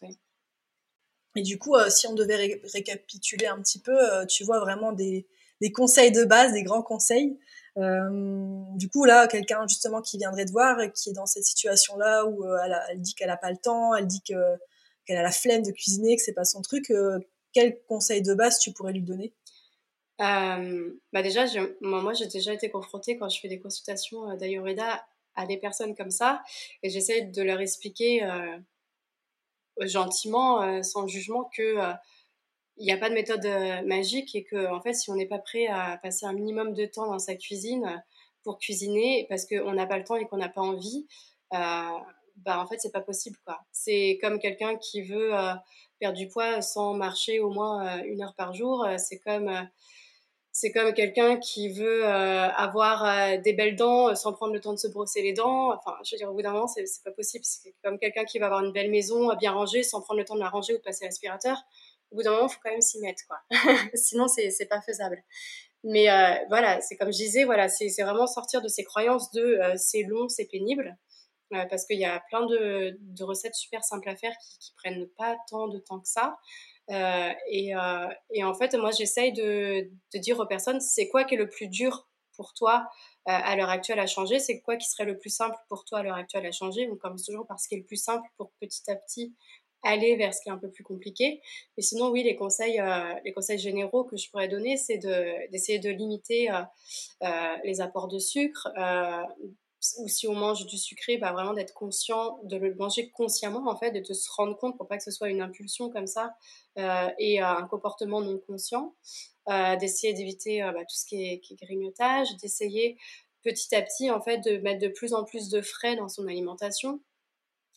[1.39, 4.91] Et du coup, euh, si on devait récapituler un petit peu, euh, tu vois vraiment
[4.91, 5.25] des,
[5.73, 7.39] conseils de base, des grands conseils.
[7.77, 12.27] Euh, du coup, là, quelqu'un justement qui viendrait te voir qui est dans cette situation-là
[12.27, 12.45] où
[12.91, 16.17] elle, dit qu'elle n'a pas le temps, elle dit qu'elle a la flemme de cuisiner,
[16.17, 16.93] que c'est pas son truc,
[17.53, 19.33] quel conseil de base tu pourrais lui donner?
[20.19, 21.45] Bah déjà,
[21.81, 26.11] moi, j'ai déjà été confrontée quand je fais des consultations d'Ayurveda à des personnes comme
[26.11, 26.43] ça,
[26.83, 28.27] et j'essaie de leur expliquer
[29.87, 31.93] gentiment, euh, sans jugement, que il euh,
[32.79, 35.39] n'y a pas de méthode euh, magique et que en fait si on n'est pas
[35.39, 38.03] prêt à passer un minimum de temps dans sa cuisine
[38.45, 41.07] pour cuisiner parce qu'on n'a pas le temps et qu'on n'a pas envie
[41.51, 43.59] bah en fait c'est pas possible quoi.
[43.73, 45.33] C'est comme quelqu'un qui veut
[45.99, 49.51] perdre du poids sans marcher au moins une heure par jour c'est comme
[50.53, 54.61] c'est comme quelqu'un qui veut euh, avoir euh, des belles dents euh, sans prendre le
[54.61, 55.73] temps de se brosser les dents.
[55.73, 57.45] Enfin, je veux dire, au bout d'un moment, c'est, pas possible.
[57.45, 60.35] C'est comme quelqu'un qui va avoir une belle maison bien rangée sans prendre le temps
[60.35, 61.57] de la ranger ou de passer l'aspirateur.
[62.11, 63.39] Au bout d'un moment, il faut quand même s'y mettre, quoi.
[63.95, 65.23] Sinon, c'est, c'est pas faisable.
[65.85, 66.07] Mais
[66.49, 70.29] voilà, c'est comme je disais, voilà, c'est, vraiment sortir de ces croyances de c'est long,
[70.29, 70.97] c'est pénible.
[71.51, 75.07] parce qu'il y a plein de, de, recettes super simples à faire qui, qui prennent
[75.17, 76.37] pas tant de temps que ça.
[76.91, 81.35] Euh, et, euh, et, en fait, moi, j'essaye de, dire aux personnes, c'est quoi qui
[81.35, 82.89] est le plus dur pour toi
[83.29, 84.39] euh, à l'heure actuelle à changer?
[84.39, 86.89] C'est quoi qui serait le plus simple pour toi à l'heure actuelle à changer?
[86.91, 89.35] On commence toujours par ce qui est le plus simple pour petit à petit
[89.85, 91.41] aller vers ce qui est un peu plus compliqué.
[91.77, 92.79] Mais sinon, oui, les conseils
[93.59, 96.51] généraux que je pourrais donner, c'est d'essayer de, limiter
[97.63, 98.69] les apports de sucre,
[99.99, 103.77] ou si on mange du sucré, bah vraiment d'être conscient, de le manger consciemment en
[103.77, 106.35] fait, de te se rendre compte pour pas que ce soit une impulsion comme ça
[106.79, 108.95] euh, et euh, un comportement non conscient,
[109.49, 112.99] euh, d'essayer d'éviter bah, tout ce qui est, grignotage, d'essayer
[113.45, 116.27] petit à petit en fait de mettre de plus en plus de frais dans son
[116.27, 117.01] alimentation.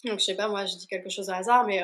[0.05, 1.83] Donc je sais pas, moi je dis quelque chose à hasard, mais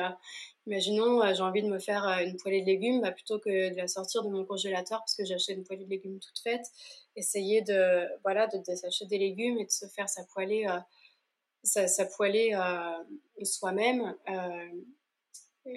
[0.68, 3.70] Imaginons, euh, j'ai envie de me faire euh, une poêlée de légumes, bah, plutôt que
[3.70, 6.66] de la sortir de mon congélateur parce que j'ai une poêlée de légumes toute faite,
[7.16, 12.04] essayer de voilà de, s'acheter des légumes et de se faire sa poêlée, euh, sa,
[12.04, 12.54] poêlée
[13.42, 14.14] soi-même.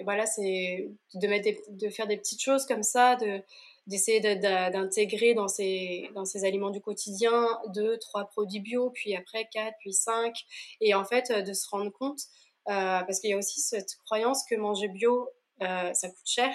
[0.04, 3.40] voilà, c'est de faire des petites choses comme ça, de
[3.88, 6.10] d'essayer d'intégrer dans ces,
[6.44, 10.36] aliments du quotidien deux, trois produits bio, puis après quatre, puis cinq,
[10.80, 12.20] et en fait de se rendre compte
[12.66, 15.28] parce qu'il y a aussi cette croyance que manger bio,
[15.62, 16.54] euh, ça coûte cher.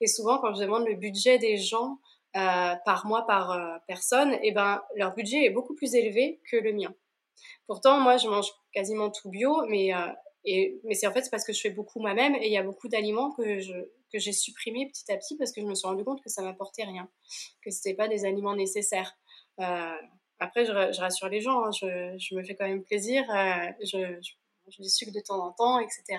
[0.00, 1.98] Et souvent, quand je demande le budget des gens
[2.36, 6.72] euh, par mois, par personne, eh ben, leur budget est beaucoup plus élevé que le
[6.72, 6.94] mien.
[7.66, 9.90] Pourtant, moi, je mange quasiment tout bio, mais,
[10.44, 12.62] et, mais c'est en fait parce que je fais beaucoup moi-même et il y a
[12.62, 13.74] beaucoup d'aliments que je,
[14.12, 16.42] que j'ai supprimés petit à petit parce que je me suis rendu compte que ça
[16.42, 17.08] m'apportait rien,
[17.62, 19.16] que c'était pas des aliments nécessaires.
[19.58, 23.24] après, je, je, rassure les gens, hein, je, je, me fais quand même plaisir.
[23.80, 24.32] je, je
[24.68, 26.18] du sucre de temps en temps, etc.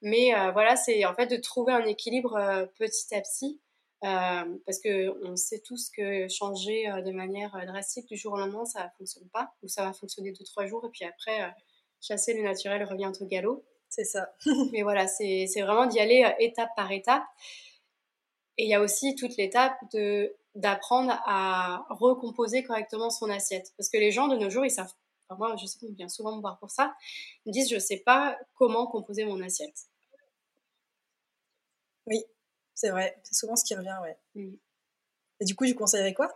[0.00, 3.60] Mais euh, voilà, c'est en fait de trouver un équilibre euh, petit à petit.
[4.04, 8.82] Euh, parce qu'on sait tous que changer de manière drastique du jour au lendemain, ça
[8.82, 11.54] ne fonctionne pas, ou ça va fonctionner deux, trois jours, et puis après,
[12.00, 13.64] chasser le naturel revient au galop.
[13.88, 14.34] C'est ça.
[14.72, 17.22] Mais voilà, c'est vraiment d'y aller étape par étape.
[18.58, 23.72] Et il y a aussi toute l'étape de d'apprendre à recomposer correctement son assiette.
[23.78, 24.92] Parce que les gens de nos jours, ils savent
[25.38, 26.94] moi, je sais qu'on vient souvent me voir pour ça.
[27.44, 29.86] Ils me disent, je ne sais pas comment composer mon assiette.
[32.06, 32.24] Oui,
[32.74, 33.18] c'est vrai.
[33.22, 34.16] C'est souvent ce qui revient, ouais.
[34.34, 34.54] Mm.
[35.40, 36.32] Et du coup, tu conseillerais quoi?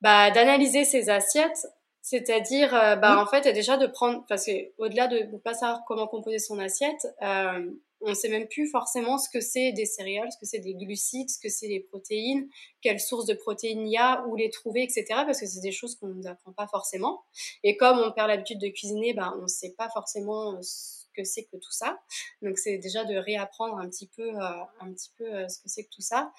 [0.00, 1.66] Bah, D'analyser ses assiettes,
[2.02, 5.84] c'est-à-dire, euh, bah, en fait, déjà de prendre, parce que au-delà de ne pas savoir
[5.86, 9.86] comment composer son assiette, euh, on ne sait même plus forcément ce que c'est des
[9.86, 12.48] céréales, ce que c'est des glucides, ce que c'est des protéines,
[12.80, 15.04] quelles sources de protéines il y a, où les trouver, etc.
[15.08, 17.22] Parce que c'est des choses qu'on ne nous apprend pas forcément.
[17.64, 21.06] Et comme on perd l'habitude de cuisiner, bah, on ne sait pas forcément euh, ce
[21.16, 21.98] que c'est que tout ça.
[22.42, 25.90] Donc c'est déjà de réapprendre un petit peu, un petit peu ce que c'est que
[25.90, 26.32] tout ça.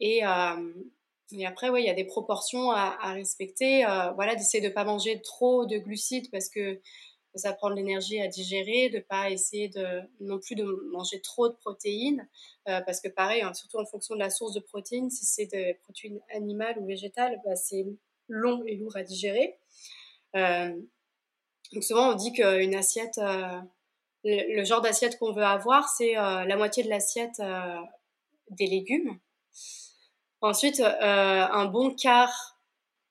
[0.00, 0.22] Et,
[1.34, 3.84] et après, il y a des proportions à, respecter.
[3.84, 6.80] Euh, voilà, d'essayer de pas manger trop de glucides parce que
[7.34, 11.48] ça prend de l'énergie à digérer, de pas essayer de non plus de manger trop
[11.48, 12.28] de protéines
[12.68, 15.46] euh, parce que pareil, hein, surtout en fonction de la source de protéines, si c'est
[15.46, 17.86] des protéines animales ou végétales, bah, c'est
[18.28, 19.58] long et lourd à digérer.
[20.36, 20.70] Euh,
[21.72, 23.18] donc souvent on dit qu'une assiette,
[24.24, 27.40] le, le, genre d'assiette qu'on veut avoir, c'est la moitié de l'assiette
[28.50, 29.18] des légumes.
[30.42, 32.51] Ensuite, euh, un bon quart.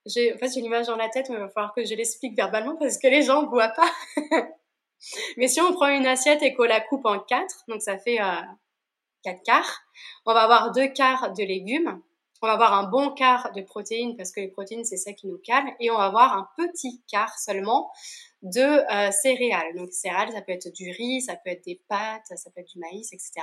[0.06, 2.36] J'ai, en fait, une image dans la tête, mais il va falloir que je l'explique
[2.36, 3.92] verbalement parce que les gens ne voient pas.
[5.38, 8.20] mais si on prend une assiette et qu'on la coupe en quatre, donc ça fait
[8.20, 8.42] euh,
[9.24, 9.82] quatre quarts,
[10.26, 12.02] on va avoir deux quarts de légumes,
[12.42, 15.28] on va avoir un bon quart de protéines parce que les protéines, c'est ça qui
[15.28, 17.92] nous calme, et on va avoir un petit quart seulement
[18.42, 19.76] de euh, céréales.
[19.76, 22.72] Donc céréales, ça peut être du riz, ça peut être des pâtes, ça peut être
[22.72, 23.34] du maïs, etc.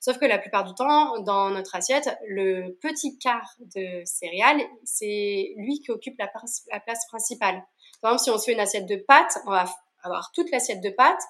[0.00, 5.54] Sauf que la plupart du temps, dans notre assiette, le petit quart de céréales, c'est
[5.56, 6.30] lui qui occupe la,
[6.70, 7.64] la, place principale.
[8.02, 9.64] Par exemple, si on se fait une assiette de pâtes, on va
[10.02, 11.22] avoir toute l'assiette de pâtes.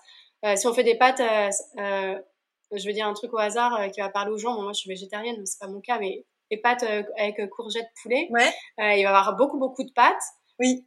[0.44, 2.18] Euh, si on fait des pâtes, euh,
[2.72, 4.60] je vais dire un truc au hasard qui va parler aux gens.
[4.60, 6.84] moi, je suis végétarienne, c'est pas mon cas, mais les pâtes
[7.18, 8.50] avec courgettes poulet, ouais.
[8.78, 10.22] il va y avoir beaucoup, beaucoup de pâtes.
[10.58, 10.86] Oui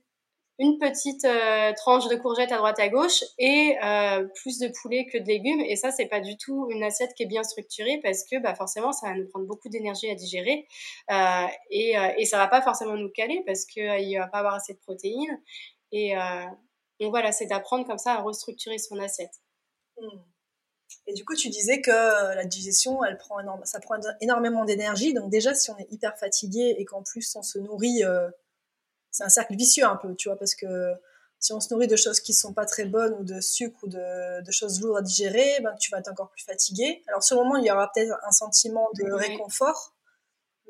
[0.60, 5.08] une petite euh, tranche de courgette à droite à gauche et euh, plus de poulet
[5.08, 5.62] que de légumes.
[5.62, 8.54] Et ça, c'est pas du tout une assiette qui est bien structurée parce que bah,
[8.54, 10.68] forcément, ça va nous prendre beaucoup d'énergie à digérer
[11.12, 14.74] euh, et, et ça va pas forcément nous caler parce qu'il va pas avoir assez
[14.74, 15.42] de protéines.
[15.94, 16.14] Et
[17.00, 19.34] donc voilà, c'est d'apprendre comme ça à restructurer son assiette.
[19.98, 20.20] Hmm.
[21.08, 25.14] Et du coup, tu disais que la digestion, elle prend ça prend énormément d'énergie.
[25.14, 28.04] Donc déjà, si on est hyper fatigué et qu'en plus on se nourrit
[29.12, 30.94] c'est un cercle vicieux un peu, tu vois, parce que
[31.40, 33.88] si on se nourrit de choses qui sont pas très bonnes ou de sucre ou
[33.88, 37.04] de, choses lourdes à digérer, ben, tu vas être encore plus fatigué.
[37.08, 39.96] Alors, le moment, il y aura peut-être un sentiment de réconfort,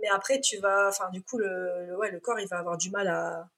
[0.02, 2.92] mais après, tu vas, enfin, du coup, le, ouais, le corps, il va avoir du
[2.92, 3.50] mal à,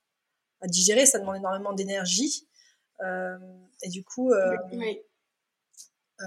[0.62, 2.48] à digérer, ça demande énormément d'énergie.
[3.02, 3.38] Euh,
[3.84, 4.56] et du coup, euh,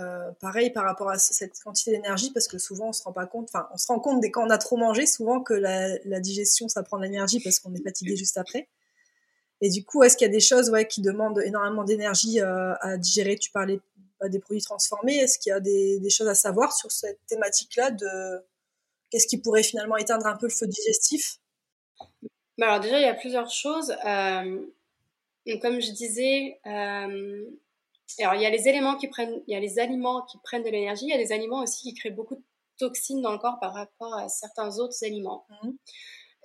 [0.00, 3.26] euh, pareil par rapport à cette quantité d'énergie, parce que souvent on se rend pas
[3.26, 6.20] compte, enfin on se rend compte dès quand on a trop mangé, souvent que la,
[6.20, 8.68] digestion ça prend de l'énergie parce qu'on est fatigué juste après.
[9.60, 12.74] Et du coup, est-ce qu'il y a des choses ouais, qui demandent énormément d'énergie euh,
[12.80, 13.36] à digérer?
[13.36, 13.80] Tu parlais
[14.20, 15.16] bah, des produits transformés.
[15.16, 18.44] Est-ce qu'il y a des, choses à savoir sur cette thématique-là de
[19.10, 21.38] qu'est-ce qui pourrait finalement éteindre un peu le feu digestif?
[22.58, 23.94] Bah, Alors déjà, il y a plusieurs choses.
[24.06, 24.66] Euh,
[25.62, 26.58] comme je disais,
[28.18, 30.62] alors, il y a les éléments qui prennent, il y a les aliments qui prennent
[30.62, 32.42] de l'énergie, il y a des aliments aussi qui créent beaucoup de
[32.78, 35.46] toxines dans le corps par rapport à certains autres aliments.
[35.62, 35.70] Mmh.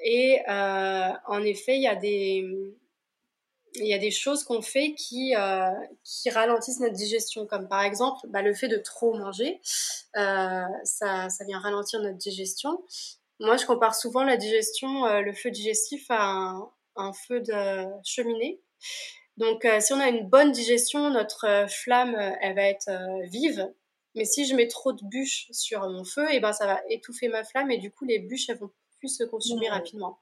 [0.02, 2.46] Et euh, en effet, il y a des,
[3.76, 5.72] il y a des choses qu'on fait qui, euh,
[6.04, 9.60] qui ralentissent notre digestion, comme par exemple bah, le fait de trop manger,
[10.16, 12.82] euh, ça, ça vient ralentir notre digestion.
[13.42, 18.62] Moi, je compare souvent la digestion, le feu digestif à un, un feu de cheminée.
[19.40, 22.92] Donc, euh, si on a une bonne digestion, notre euh, flamme, euh, elle va être
[23.30, 23.72] vive.
[24.14, 26.82] Mais si je mets trop de bûches sur mon feu, et eh ben, ça va
[26.90, 30.20] étouffer ma flamme et du coup, les bûches, elles vont plus se consumer rapidement.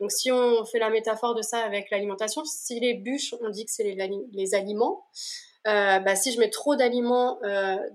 [0.00, 3.64] Donc, si on fait la métaphore de ça avec l'alimentation, si les bûches, on dit
[3.64, 5.06] que c'est les, aliments,
[5.64, 7.38] bah, si je mets trop d'aliments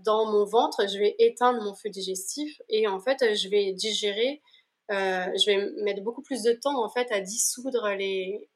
[0.05, 4.41] dans mon ventre, je vais éteindre mon feu digestif et en fait, je vais digérer
[4.91, 7.87] euh, je vais mettre beaucoup plus de temps en fait à dissoudre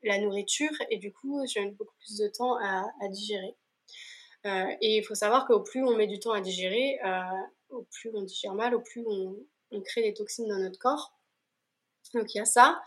[0.04, 3.56] la nourriture et du coup je vais mettre beaucoup plus de temps à, digérer.
[4.46, 7.22] Euh, et il faut savoir qu'au plus on met du temps à digérer, euh,
[7.70, 9.38] au plus on digère mal, au plus on,
[9.72, 11.14] on, crée des toxines dans notre corps.
[12.14, 12.82] Donc il y a ça.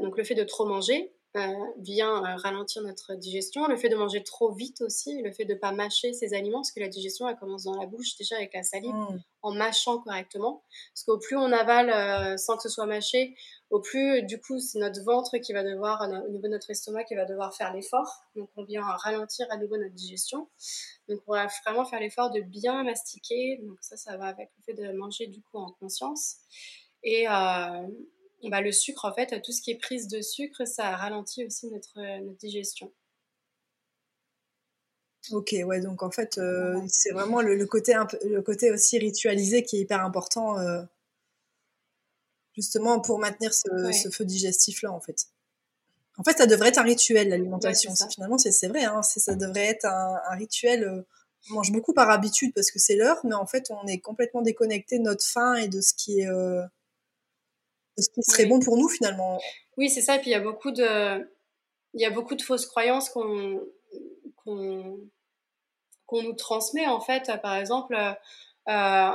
[0.00, 1.12] donc le fait de trop manger,
[1.78, 3.66] vient euh, ralentir notre digestion.
[3.68, 6.58] Le fait de manger trop vite aussi, le fait de ne pas mâcher ces aliments,
[6.58, 9.22] parce que la digestion, elle commence dans la bouche déjà avec la salive, mm.
[9.42, 10.62] en mâchant correctement.
[10.94, 13.36] Parce qu'au plus on avale euh, sans que ce soit mâché,
[13.70, 17.04] au plus, du coup, c'est notre ventre qui va devoir, au niveau de notre estomac,
[17.04, 18.24] qui va devoir faire l'effort.
[18.34, 20.48] Donc, on vient ralentir à nouveau notre digestion.
[21.08, 23.60] Donc, on va vraiment faire l'effort de bien mastiquer.
[23.62, 26.36] Donc, ça, ça va avec le fait de manger, du coup, en conscience.
[27.02, 27.26] Et,
[28.44, 31.68] bah, le sucre, en fait, tout ce qui est prise de sucre, ça ralentit aussi
[31.70, 32.92] notre, notre digestion.
[35.32, 36.40] Ok, ouais, donc en fait,
[36.88, 40.56] c'est vraiment le, côté le côté aussi ritualisé qui est hyper important,
[42.54, 45.26] justement pour maintenir ce, feu digestif là, en fait.
[46.16, 47.92] En fait, ça devrait être un rituel l'alimentation.
[48.10, 51.04] finalement, c'est vrai, hein, ça devrait être un, rituel.
[51.50, 54.42] on mange beaucoup par habitude parce que c'est l'heure, mais en fait, on est complètement
[54.42, 56.28] déconnecté de notre faim et de ce qui est,
[57.98, 59.38] ce qui serait bon pour nous finalement?
[59.76, 60.16] Oui, c'est ça.
[60.16, 61.30] Et puis il y a beaucoup de,
[61.94, 63.60] il y a beaucoup de fausses croyances qu'on
[64.44, 67.30] qu'on nous transmet en fait.
[67.42, 69.10] Par exemple, euh,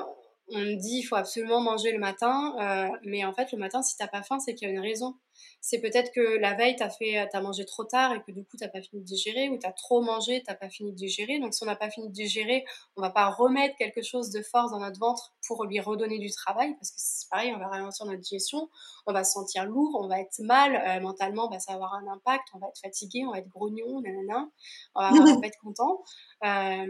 [0.53, 3.95] on dit il faut absolument manger le matin, euh, mais en fait le matin si
[3.97, 5.15] t'as pas faim c'est qu'il y a une raison.
[5.61, 8.57] C'est peut-être que la veille t'as fait as mangé trop tard et que du coup
[8.57, 11.39] t'as pas fini de digérer ou t'as trop mangé t'as pas fini de digérer.
[11.39, 12.65] Donc si on n'a pas fini de digérer,
[12.97, 16.29] on va pas remettre quelque chose de force dans notre ventre pour lui redonner du
[16.31, 18.69] travail parce que c'est pareil, on va ralentir notre digestion,
[19.07, 21.93] on va se sentir lourd, on va être mal euh, mentalement, bah, ça va avoir
[21.95, 24.49] un impact, on va être fatigué, on va être grognon, nanana,
[24.95, 26.03] on va, on va pas être content.
[26.45, 26.87] Euh,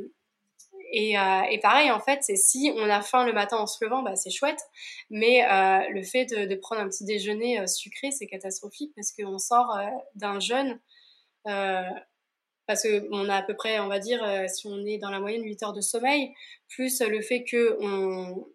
[0.95, 3.83] et, euh, et, pareil, en fait, c'est si on a faim le matin en se
[3.83, 4.61] levant, bah, c'est chouette.
[5.09, 9.11] Mais euh, le fait de, de, prendre un petit déjeuner euh, sucré, c'est catastrophique parce
[9.11, 10.79] qu'on sort euh, d'un jeûne.
[11.45, 15.43] parce qu'on a à peu près, on va dire, si on est dans la moyenne
[15.43, 16.31] 8 heures de sommeil,
[16.69, 18.47] plus le fait que, on,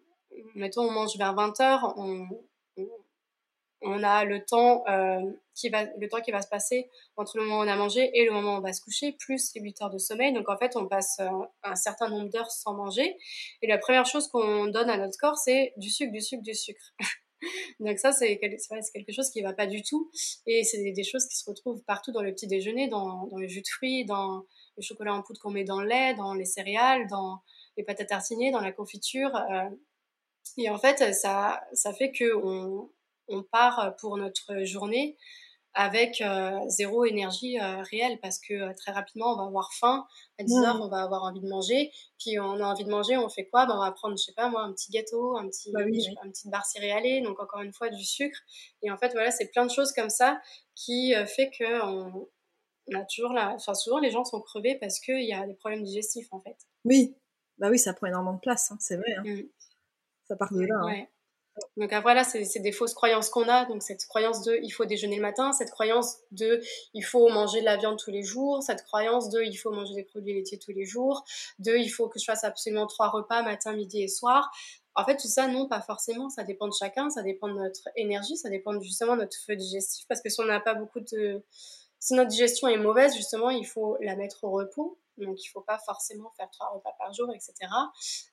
[0.55, 2.25] mettons, on mange vers 20 heures, on,
[3.81, 5.21] on a le temps, euh,
[5.55, 8.09] qui va, le temps qui va se passer entre le moment où on a mangé
[8.13, 10.33] et le moment où on va se coucher, plus les 8 heures de sommeil.
[10.33, 11.29] Donc en fait, on passe euh,
[11.63, 13.17] un certain nombre d'heures sans manger.
[13.61, 16.53] Et la première chose qu'on donne à notre corps, c'est du sucre, du sucre, du
[16.53, 16.93] sucre.
[17.79, 20.11] Donc ça, c'est quelque chose qui va pas du tout.
[20.45, 23.47] Et c'est des, choses qui se retrouvent partout dans le petit déjeuner, dans, dans le
[23.47, 24.43] jus de fruits, dans
[24.75, 27.41] le chocolat en poudre qu'on met dans le lait, dans les céréales, dans
[27.77, 29.33] les pâtes à tartiner, dans la confiture.
[29.35, 29.69] Euh.
[30.57, 32.89] et en fait, ça, ça fait que on,
[33.29, 35.17] on part euh, pour notre journée
[35.75, 40.07] avec euh, zéro énergie euh, réelle parce que très rapidement on va avoir faim.
[40.39, 41.91] À 10 heures on va avoir envie de manger.
[42.17, 43.67] Puis on a envie de manger on fait quoi?
[43.67, 46.29] Ben, on va prendre je sais pas moi un petit gâteau un petit bah un
[46.29, 48.39] petit barre céréalée donc encore une fois du sucre.
[48.81, 50.41] Et en fait voilà c'est plein de choses comme ça
[50.75, 52.27] qui fait que on,
[52.95, 55.83] a toujours la enfin souvent les gens sont crevés parce qu'il y a des problèmes
[55.83, 56.57] digestifs en fait.
[56.85, 57.15] Oui.
[57.59, 59.23] Bah oui ça prend énormément de place hein, c'est vrai hein.
[59.23, 59.43] mmh.
[60.27, 61.05] ça part de là hein.
[61.77, 63.65] Donc après là, c'est des fausses croyances qu'on a.
[63.65, 66.61] Donc cette croyance de il faut déjeuner le matin, cette croyance de
[66.93, 69.93] il faut manger de la viande tous les jours, cette croyance de il faut manger
[69.95, 71.23] des produits laitiers tous les jours,
[71.59, 74.51] de il faut que je fasse absolument trois repas matin, midi et soir.
[74.95, 76.29] En fait, tout ça, non, pas forcément.
[76.29, 79.55] Ça dépend de chacun, ça dépend de notre énergie, ça dépend justement de notre feu
[79.55, 80.05] digestif.
[80.09, 81.41] Parce que si on n'a pas beaucoup de...
[81.99, 84.97] Si notre digestion est mauvaise, justement, il faut la mettre au repos.
[85.19, 87.53] Donc, il ne faut pas forcément faire trois repas par jour, etc.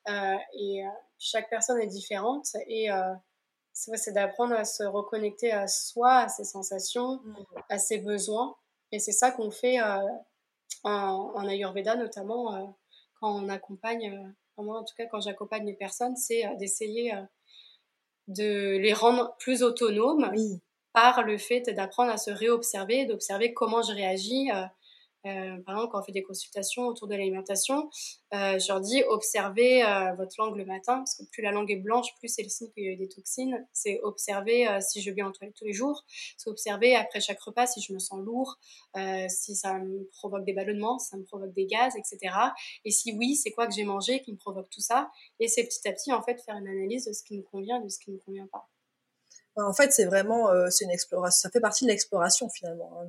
[0.09, 2.49] Euh, et euh, chaque personne est différente.
[2.67, 3.15] Et euh,
[3.73, 7.35] c'est d'apprendre à se reconnecter à soi, à ses sensations, mmh.
[7.69, 8.57] à ses besoins.
[8.93, 9.79] Et c'est ça qu'on fait
[10.85, 12.75] en, Ayurveda, notamment
[13.21, 17.13] quand on accompagne, moi en tout cas quand j'accompagne les personnes, c'est d'essayer
[18.29, 20.33] de les rendre plus autonomes
[20.93, 24.49] par le fait d'apprendre à se réobserver, d'observer comment je réagis
[25.27, 27.91] euh, par exemple, quand on fait des consultations autour de l'alimentation,
[28.35, 31.71] euh, je leur dis observez euh, votre langue le matin, parce que plus la langue
[31.71, 33.67] est blanche, plus c'est le signe qu'il y a eu des toxines.
[33.73, 36.05] C'est observer si je vais en toilette tous les jours,
[36.37, 38.59] c'est observer après chaque repas si je me sens lourd,
[39.29, 42.35] si ça me provoque des ballonnements, si ça me provoque des gaz, etc.
[42.85, 45.11] Et si oui, c'est quoi que j'ai mangé qui me provoque tout ça?
[45.41, 47.81] Et c'est petit à petit, en fait, faire une analyse de ce qui nous convient,
[47.81, 48.69] de ce qui ne nous convient pas.
[49.57, 51.41] En fait, c'est vraiment, c'est une exploration.
[51.43, 53.07] Ça fait partie de l'exploration finalement, hein,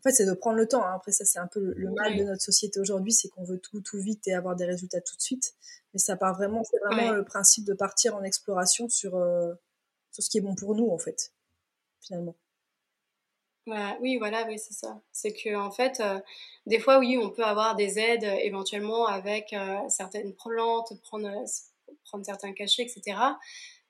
[0.00, 0.82] en fait, c'est de prendre le temps.
[0.82, 0.94] Hein.
[0.94, 3.82] Après, ça, c'est un peu le, mal de notre société aujourd'hui, c'est qu'on veut tout,
[3.82, 5.54] tout vite et avoir des résultats tout de suite.
[5.92, 9.52] Mais ça part vraiment, c'est vraiment le principe de partir en exploration sur, euh,
[10.10, 11.34] sur ce qui est bon pour nous, en fait,
[12.00, 12.34] finalement.
[13.66, 15.02] Bah, oui, voilà, oui, c'est ça.
[15.12, 16.18] C'est que en fait, euh,
[16.64, 19.54] des fois, oui, on peut avoir des aides euh, éventuellement avec
[19.88, 21.30] certaines plantes, prendre,
[22.04, 23.18] prendre certains cachets, etc.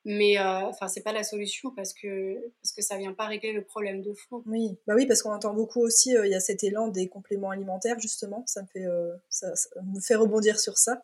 [0.03, 3.53] Mais euh, enfin, c'est pas la solution parce que parce que ça vient pas régler
[3.53, 4.41] le problème de fond.
[4.47, 6.15] Oui, bah oui, parce qu'on entend beaucoup aussi.
[6.17, 8.43] Euh, il y a cet élan des compléments alimentaires justement.
[8.47, 11.03] Ça me fait euh, ça, me fait rebondir sur ça.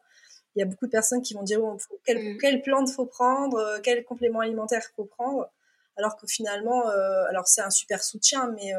[0.55, 2.37] Il y a beaucoup de personnes qui vont dire bon, quelle, mmh.
[2.39, 5.47] quelle plante faut prendre, quel complément alimentaire faut prendre,
[5.97, 6.87] alors que finalement,
[7.29, 8.71] alors c'est un super soutien, mais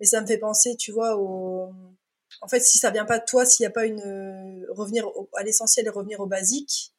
[0.00, 1.70] mais ça me fait penser, tu vois, au
[2.40, 5.42] en fait, si ça vient pas de toi, s'il n'y a pas une revenir à
[5.42, 6.94] l'essentiel et revenir au basique,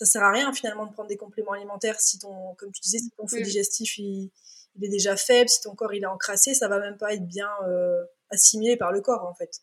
[0.00, 3.00] ça sert à rien finalement de prendre des compléments alimentaires si ton, comme tu disais,
[3.00, 4.30] si ton feu digestif il,
[4.80, 7.50] est déjà faible, si ton corps il est encrassé, ça va même pas être bien
[7.68, 9.60] euh, assimilé par le corps en fait.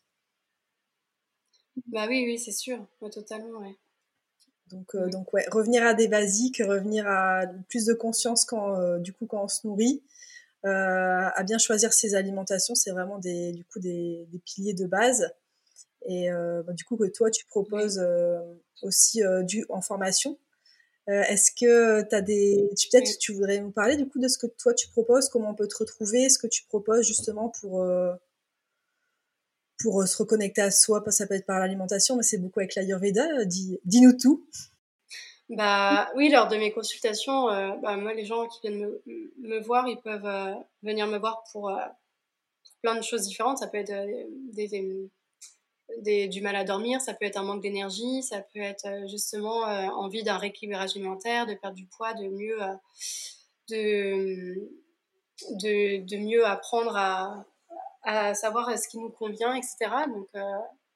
[1.86, 3.76] Bah oui, oui, c'est sûr, totalement, ouais.
[4.68, 8.98] Donc, euh, donc ouais, revenir à des basiques, revenir à plus de conscience quand, euh,
[8.98, 10.04] du coup, quand on se nourrit,
[10.62, 15.32] à bien choisir ses alimentations, c'est vraiment des, du coup des, des, piliers de base.
[16.06, 18.00] Et bah, du coup que toi tu proposes
[18.82, 20.38] aussi du en formation.
[21.06, 24.46] Est-ce que tu as des peut-être tu voudrais nous parler du coup de ce que
[24.46, 27.86] toi tu proposes, comment on peut te retrouver, ce que tu proposes justement pour
[29.82, 33.44] pour se reconnecter à soi, ça peut être par l'alimentation, mais c'est beaucoup avec l'Ayurveda.
[33.44, 34.44] Dis, dis-nous tout.
[35.50, 39.02] Bah oui, lors de mes consultations, euh, bah, moi les gens qui viennent me,
[39.38, 41.78] me voir, ils peuvent euh, venir me voir pour, euh,
[42.82, 43.58] plein de choses différentes.
[43.58, 43.92] Ça peut être
[44.52, 45.08] des, des,
[46.02, 49.62] du mal à dormir, ça peut être un manque d'énergie, ça peut être justement
[49.96, 52.58] envie d'un rééquilibrage alimentaire, de perdre du poids, de mieux,
[53.70, 54.70] de,
[55.62, 57.44] de, de, mieux apprendre à,
[58.02, 59.76] à savoir ce qui nous convient, etc.
[60.08, 60.28] Donc,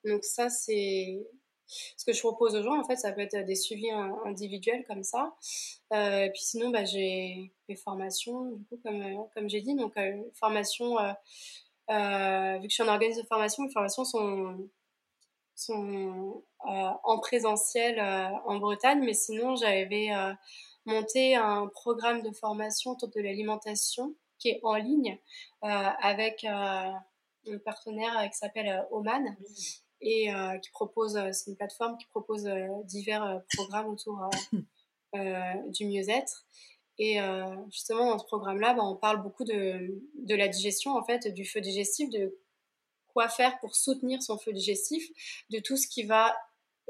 [0.05, 1.21] donc ça c'est
[1.97, 3.91] ce que je propose aux gens, en fait, ça peut être des suivis
[4.25, 5.35] individuels comme ça.
[5.93, 9.75] Euh, et puis sinon, bah, j'ai mes formations, du coup, comme, euh, comme j'ai dit.
[9.75, 11.07] Donc, euh, formation, vu
[11.89, 14.69] que je suis en organisme de formation, les formations sont,
[15.67, 18.01] sont en présentiel
[18.47, 19.01] en Bretagne.
[19.05, 20.11] Mais sinon, j'avais
[20.85, 25.19] monté un programme de formation autour de l'alimentation qui est en ligne
[25.61, 26.95] avec un
[27.65, 29.37] partenaire qui s'appelle Oman
[30.03, 34.29] et euh, qui propose, euh, c'est une plateforme qui propose euh, divers programmes autour
[35.15, 36.47] du mieux-être.
[36.99, 37.19] Et
[37.71, 41.45] justement, dans ce programme-là, bah, on parle beaucoup de, de, la digestion, en fait, du
[41.45, 42.39] feu digestif, de
[43.13, 45.05] quoi faire pour soutenir son feu digestif,
[45.51, 46.35] de tout ce qui va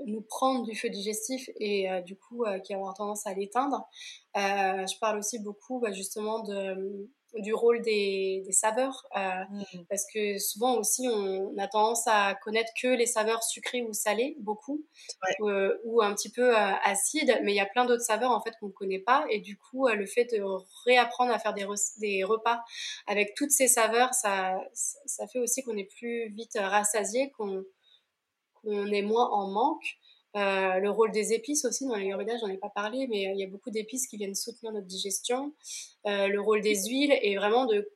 [0.06, 3.86] nous prendre du feu digestif et du coup qui va avoir tendance à l'éteindre.
[4.34, 9.84] je parle aussi beaucoup bah, justement de du rôle des, saveurs euh, mmh.
[9.88, 14.36] parce que souvent aussi on a tendance à connaître que les saveurs sucrées ou salées
[14.40, 14.84] beaucoup
[15.40, 18.40] euh, ou un petit peu euh, acides mais il y a plein d'autres saveurs en
[18.40, 19.24] fait qu'on ne connaît pas.
[19.30, 20.42] Et du coup le fait de
[20.84, 21.66] réapprendre à faire des,
[21.98, 22.62] des repas
[23.06, 27.64] avec toutes ces saveurs ça, ça fait aussi qu'on est plus vite rassasié qu'on
[28.62, 29.96] qu'on est moins en manque
[30.34, 33.40] euh, le rôle des épices aussi dans l'ayurveda, j'en ai pas parlé, mais euh, il
[33.40, 35.52] y a beaucoup d'épices qui viennent soutenir notre digestion.
[36.06, 37.90] Euh, le rôle des huiles est vraiment de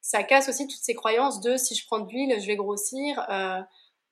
[0.00, 3.18] ça casse aussi toutes ces croyances de si je prends de l'huile, je vais grossir.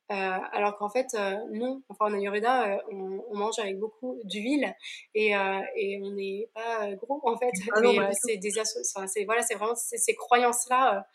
[0.08, 1.16] alors qu'en fait,
[1.52, 1.82] non.
[1.88, 4.74] Enfin, en Ayurveda, on, mange avec beaucoup d'huile
[5.14, 5.32] et,
[5.76, 7.52] et, on n'est pas gros en fait.
[7.72, 8.50] Ah mais c'est des
[9.06, 11.06] c'est voilà, c'est vraiment ces croyances là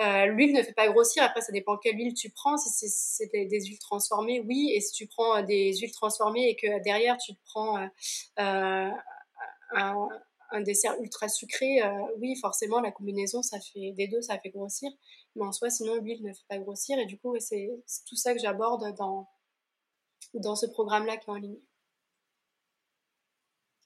[0.00, 1.22] euh, l'huile ne fait pas grossir.
[1.22, 2.56] Après, ça dépend quelle huile tu prends.
[2.56, 4.72] Si c'est des, huiles transformées, oui.
[4.74, 7.78] Et si tu prends euh, des huiles transformées et que derrière tu te prends
[8.38, 8.90] euh,
[9.74, 11.80] un, dessert ultra sucré,
[12.18, 14.90] oui, forcément, la combinaison, ça fait des deux, ça fait grossir.
[15.34, 16.98] Mais en soi, sinon, l'huile ne fait pas grossir.
[16.98, 17.70] Et du coup, c'est
[18.06, 19.28] tout ça que j'aborde dans,
[20.34, 21.60] dans ce programme-là qui est en ligne.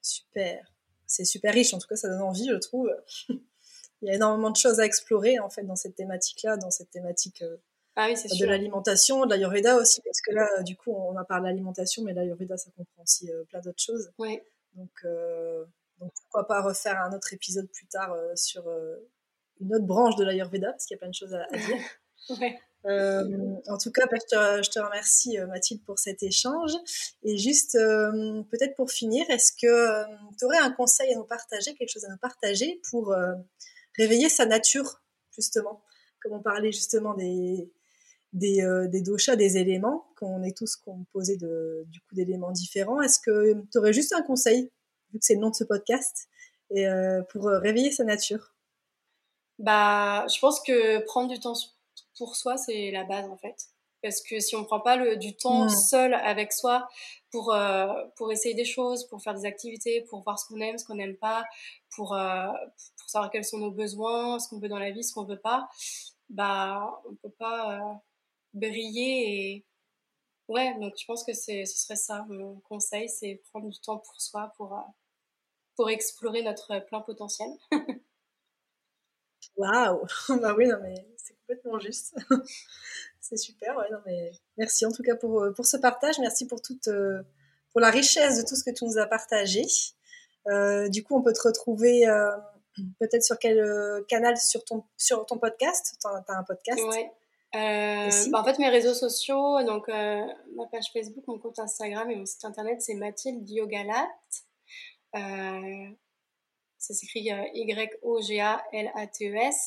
[0.02, 0.72] Super.
[1.07, 1.72] C'est super riche.
[1.74, 2.90] En tout cas, ça donne envie, je trouve.
[4.03, 6.90] il y a énormément de choses à explorer en fait dans cette thématique-là, dans cette
[6.90, 7.57] thématique euh,
[7.97, 11.49] ah de l'alimentation, de l'ayurveda aussi, parce que là, du coup, on a parlé de
[11.49, 14.11] l'alimentation, mais l'ayurveda, ça comprend aussi euh, plein d'autres choses.
[14.74, 15.64] Donc, euh,
[15.99, 18.64] donc, pourquoi pas refaire un autre épisode plus tard sur
[19.61, 21.78] une autre branche de l'ayurveda, parce qu'il y a plein de choses à, dire.
[23.68, 26.72] en tout cas, bah, je te, je te remercie Mathilde pour cet échange.
[27.22, 30.05] Et juste, peut-être pour finir, est-ce que
[30.38, 33.16] tu aurais un conseil à nous partager, quelque chose à nous partager pour
[33.97, 35.03] réveiller sa nature,
[35.34, 35.82] justement.
[36.20, 37.70] Comme on parlait justement des,
[38.32, 43.01] des, euh, des doshas, des éléments, qu'on est tous composés de, du coup d'éléments différents.
[43.01, 44.70] Est-ce que tu aurais juste un conseil,
[45.12, 46.28] vu que c'est le nom de ce podcast,
[46.76, 48.55] euh, pour euh, réveiller sa nature?
[49.59, 51.55] Bah, je pense que prendre du temps
[52.18, 53.57] pour soi, c'est la base en fait.
[54.07, 55.68] Parce que si on ne prend pas le, du temps mmh.
[55.68, 56.86] seul avec soi
[57.32, 60.78] pour, euh, pour essayer des choses, pour faire des activités, pour voir ce qu'on aime,
[60.78, 61.44] ce qu'on n'aime pas,
[61.96, 62.46] pour, euh,
[62.98, 65.30] pour savoir quels sont nos besoins, ce qu'on veut dans la vie, ce qu'on ne
[65.30, 65.68] veut pas,
[66.28, 67.94] bah, on ne peut pas euh,
[68.54, 69.57] briller.
[69.57, 69.66] Et...
[70.46, 74.20] Ouais, donc je pense que ce serait ça mon conseil, c'est prendre du temps pour
[74.20, 74.78] soi, pour,
[75.74, 77.50] pour explorer notre plein potentiel.
[79.57, 80.07] Waouh
[80.40, 82.14] Bah oui, non mais c'est complètement juste.
[83.28, 83.76] c'est super.
[83.76, 86.20] Ouais, non, mais merci en tout cas pour, euh, pour ce partage.
[86.20, 87.22] Merci pour toute euh,
[87.72, 89.64] pour la richesse de tout ce que tu nous as partagé.
[90.48, 92.04] Euh, du coup, on peut te retrouver
[93.00, 95.96] peut-être sur quel canal sur ton sur ton podcast?
[96.00, 96.80] Tu as, un podcast?
[96.82, 97.10] Ouais.
[97.52, 102.26] Bah, en fait, mes réseaux sociaux, donc ma page Facebook, mon compte Instagram et mon
[102.26, 104.08] site internet, c'est Mathilde Yogalat.
[105.12, 108.50] ça s'écrit Y-O-G-A-L-A-T-E-S.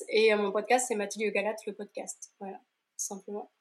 [0.07, 2.31] Et mon podcast, c'est Mathilde Yogalat, le podcast.
[2.39, 2.59] Voilà
[2.99, 3.51] simplement.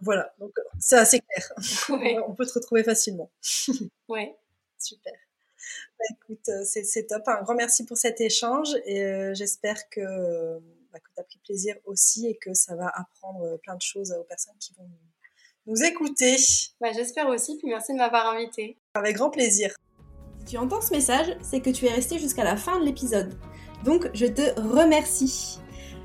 [0.00, 1.52] Voilà, donc c'est assez clair.
[2.26, 3.30] On peut te retrouver facilement.
[4.08, 4.36] ouais.
[4.78, 5.12] Super.
[5.98, 7.22] Bah, écoute, euh, c'est top.
[7.26, 10.58] Un grand merci pour cet échange et euh, j'espère que,
[10.92, 14.12] bah, que tu as pris plaisir aussi et que ça va apprendre plein de choses
[14.12, 14.90] aux personnes qui vont
[15.66, 16.36] nous écouter.
[16.80, 18.76] Bah, J'espère aussi, puis merci de m'avoir invité.
[18.94, 19.74] Avec grand plaisir.
[20.40, 23.32] Si tu entends ce message, c'est que tu es resté jusqu'à la fin de l'épisode.
[23.84, 25.58] Donc je te remercie.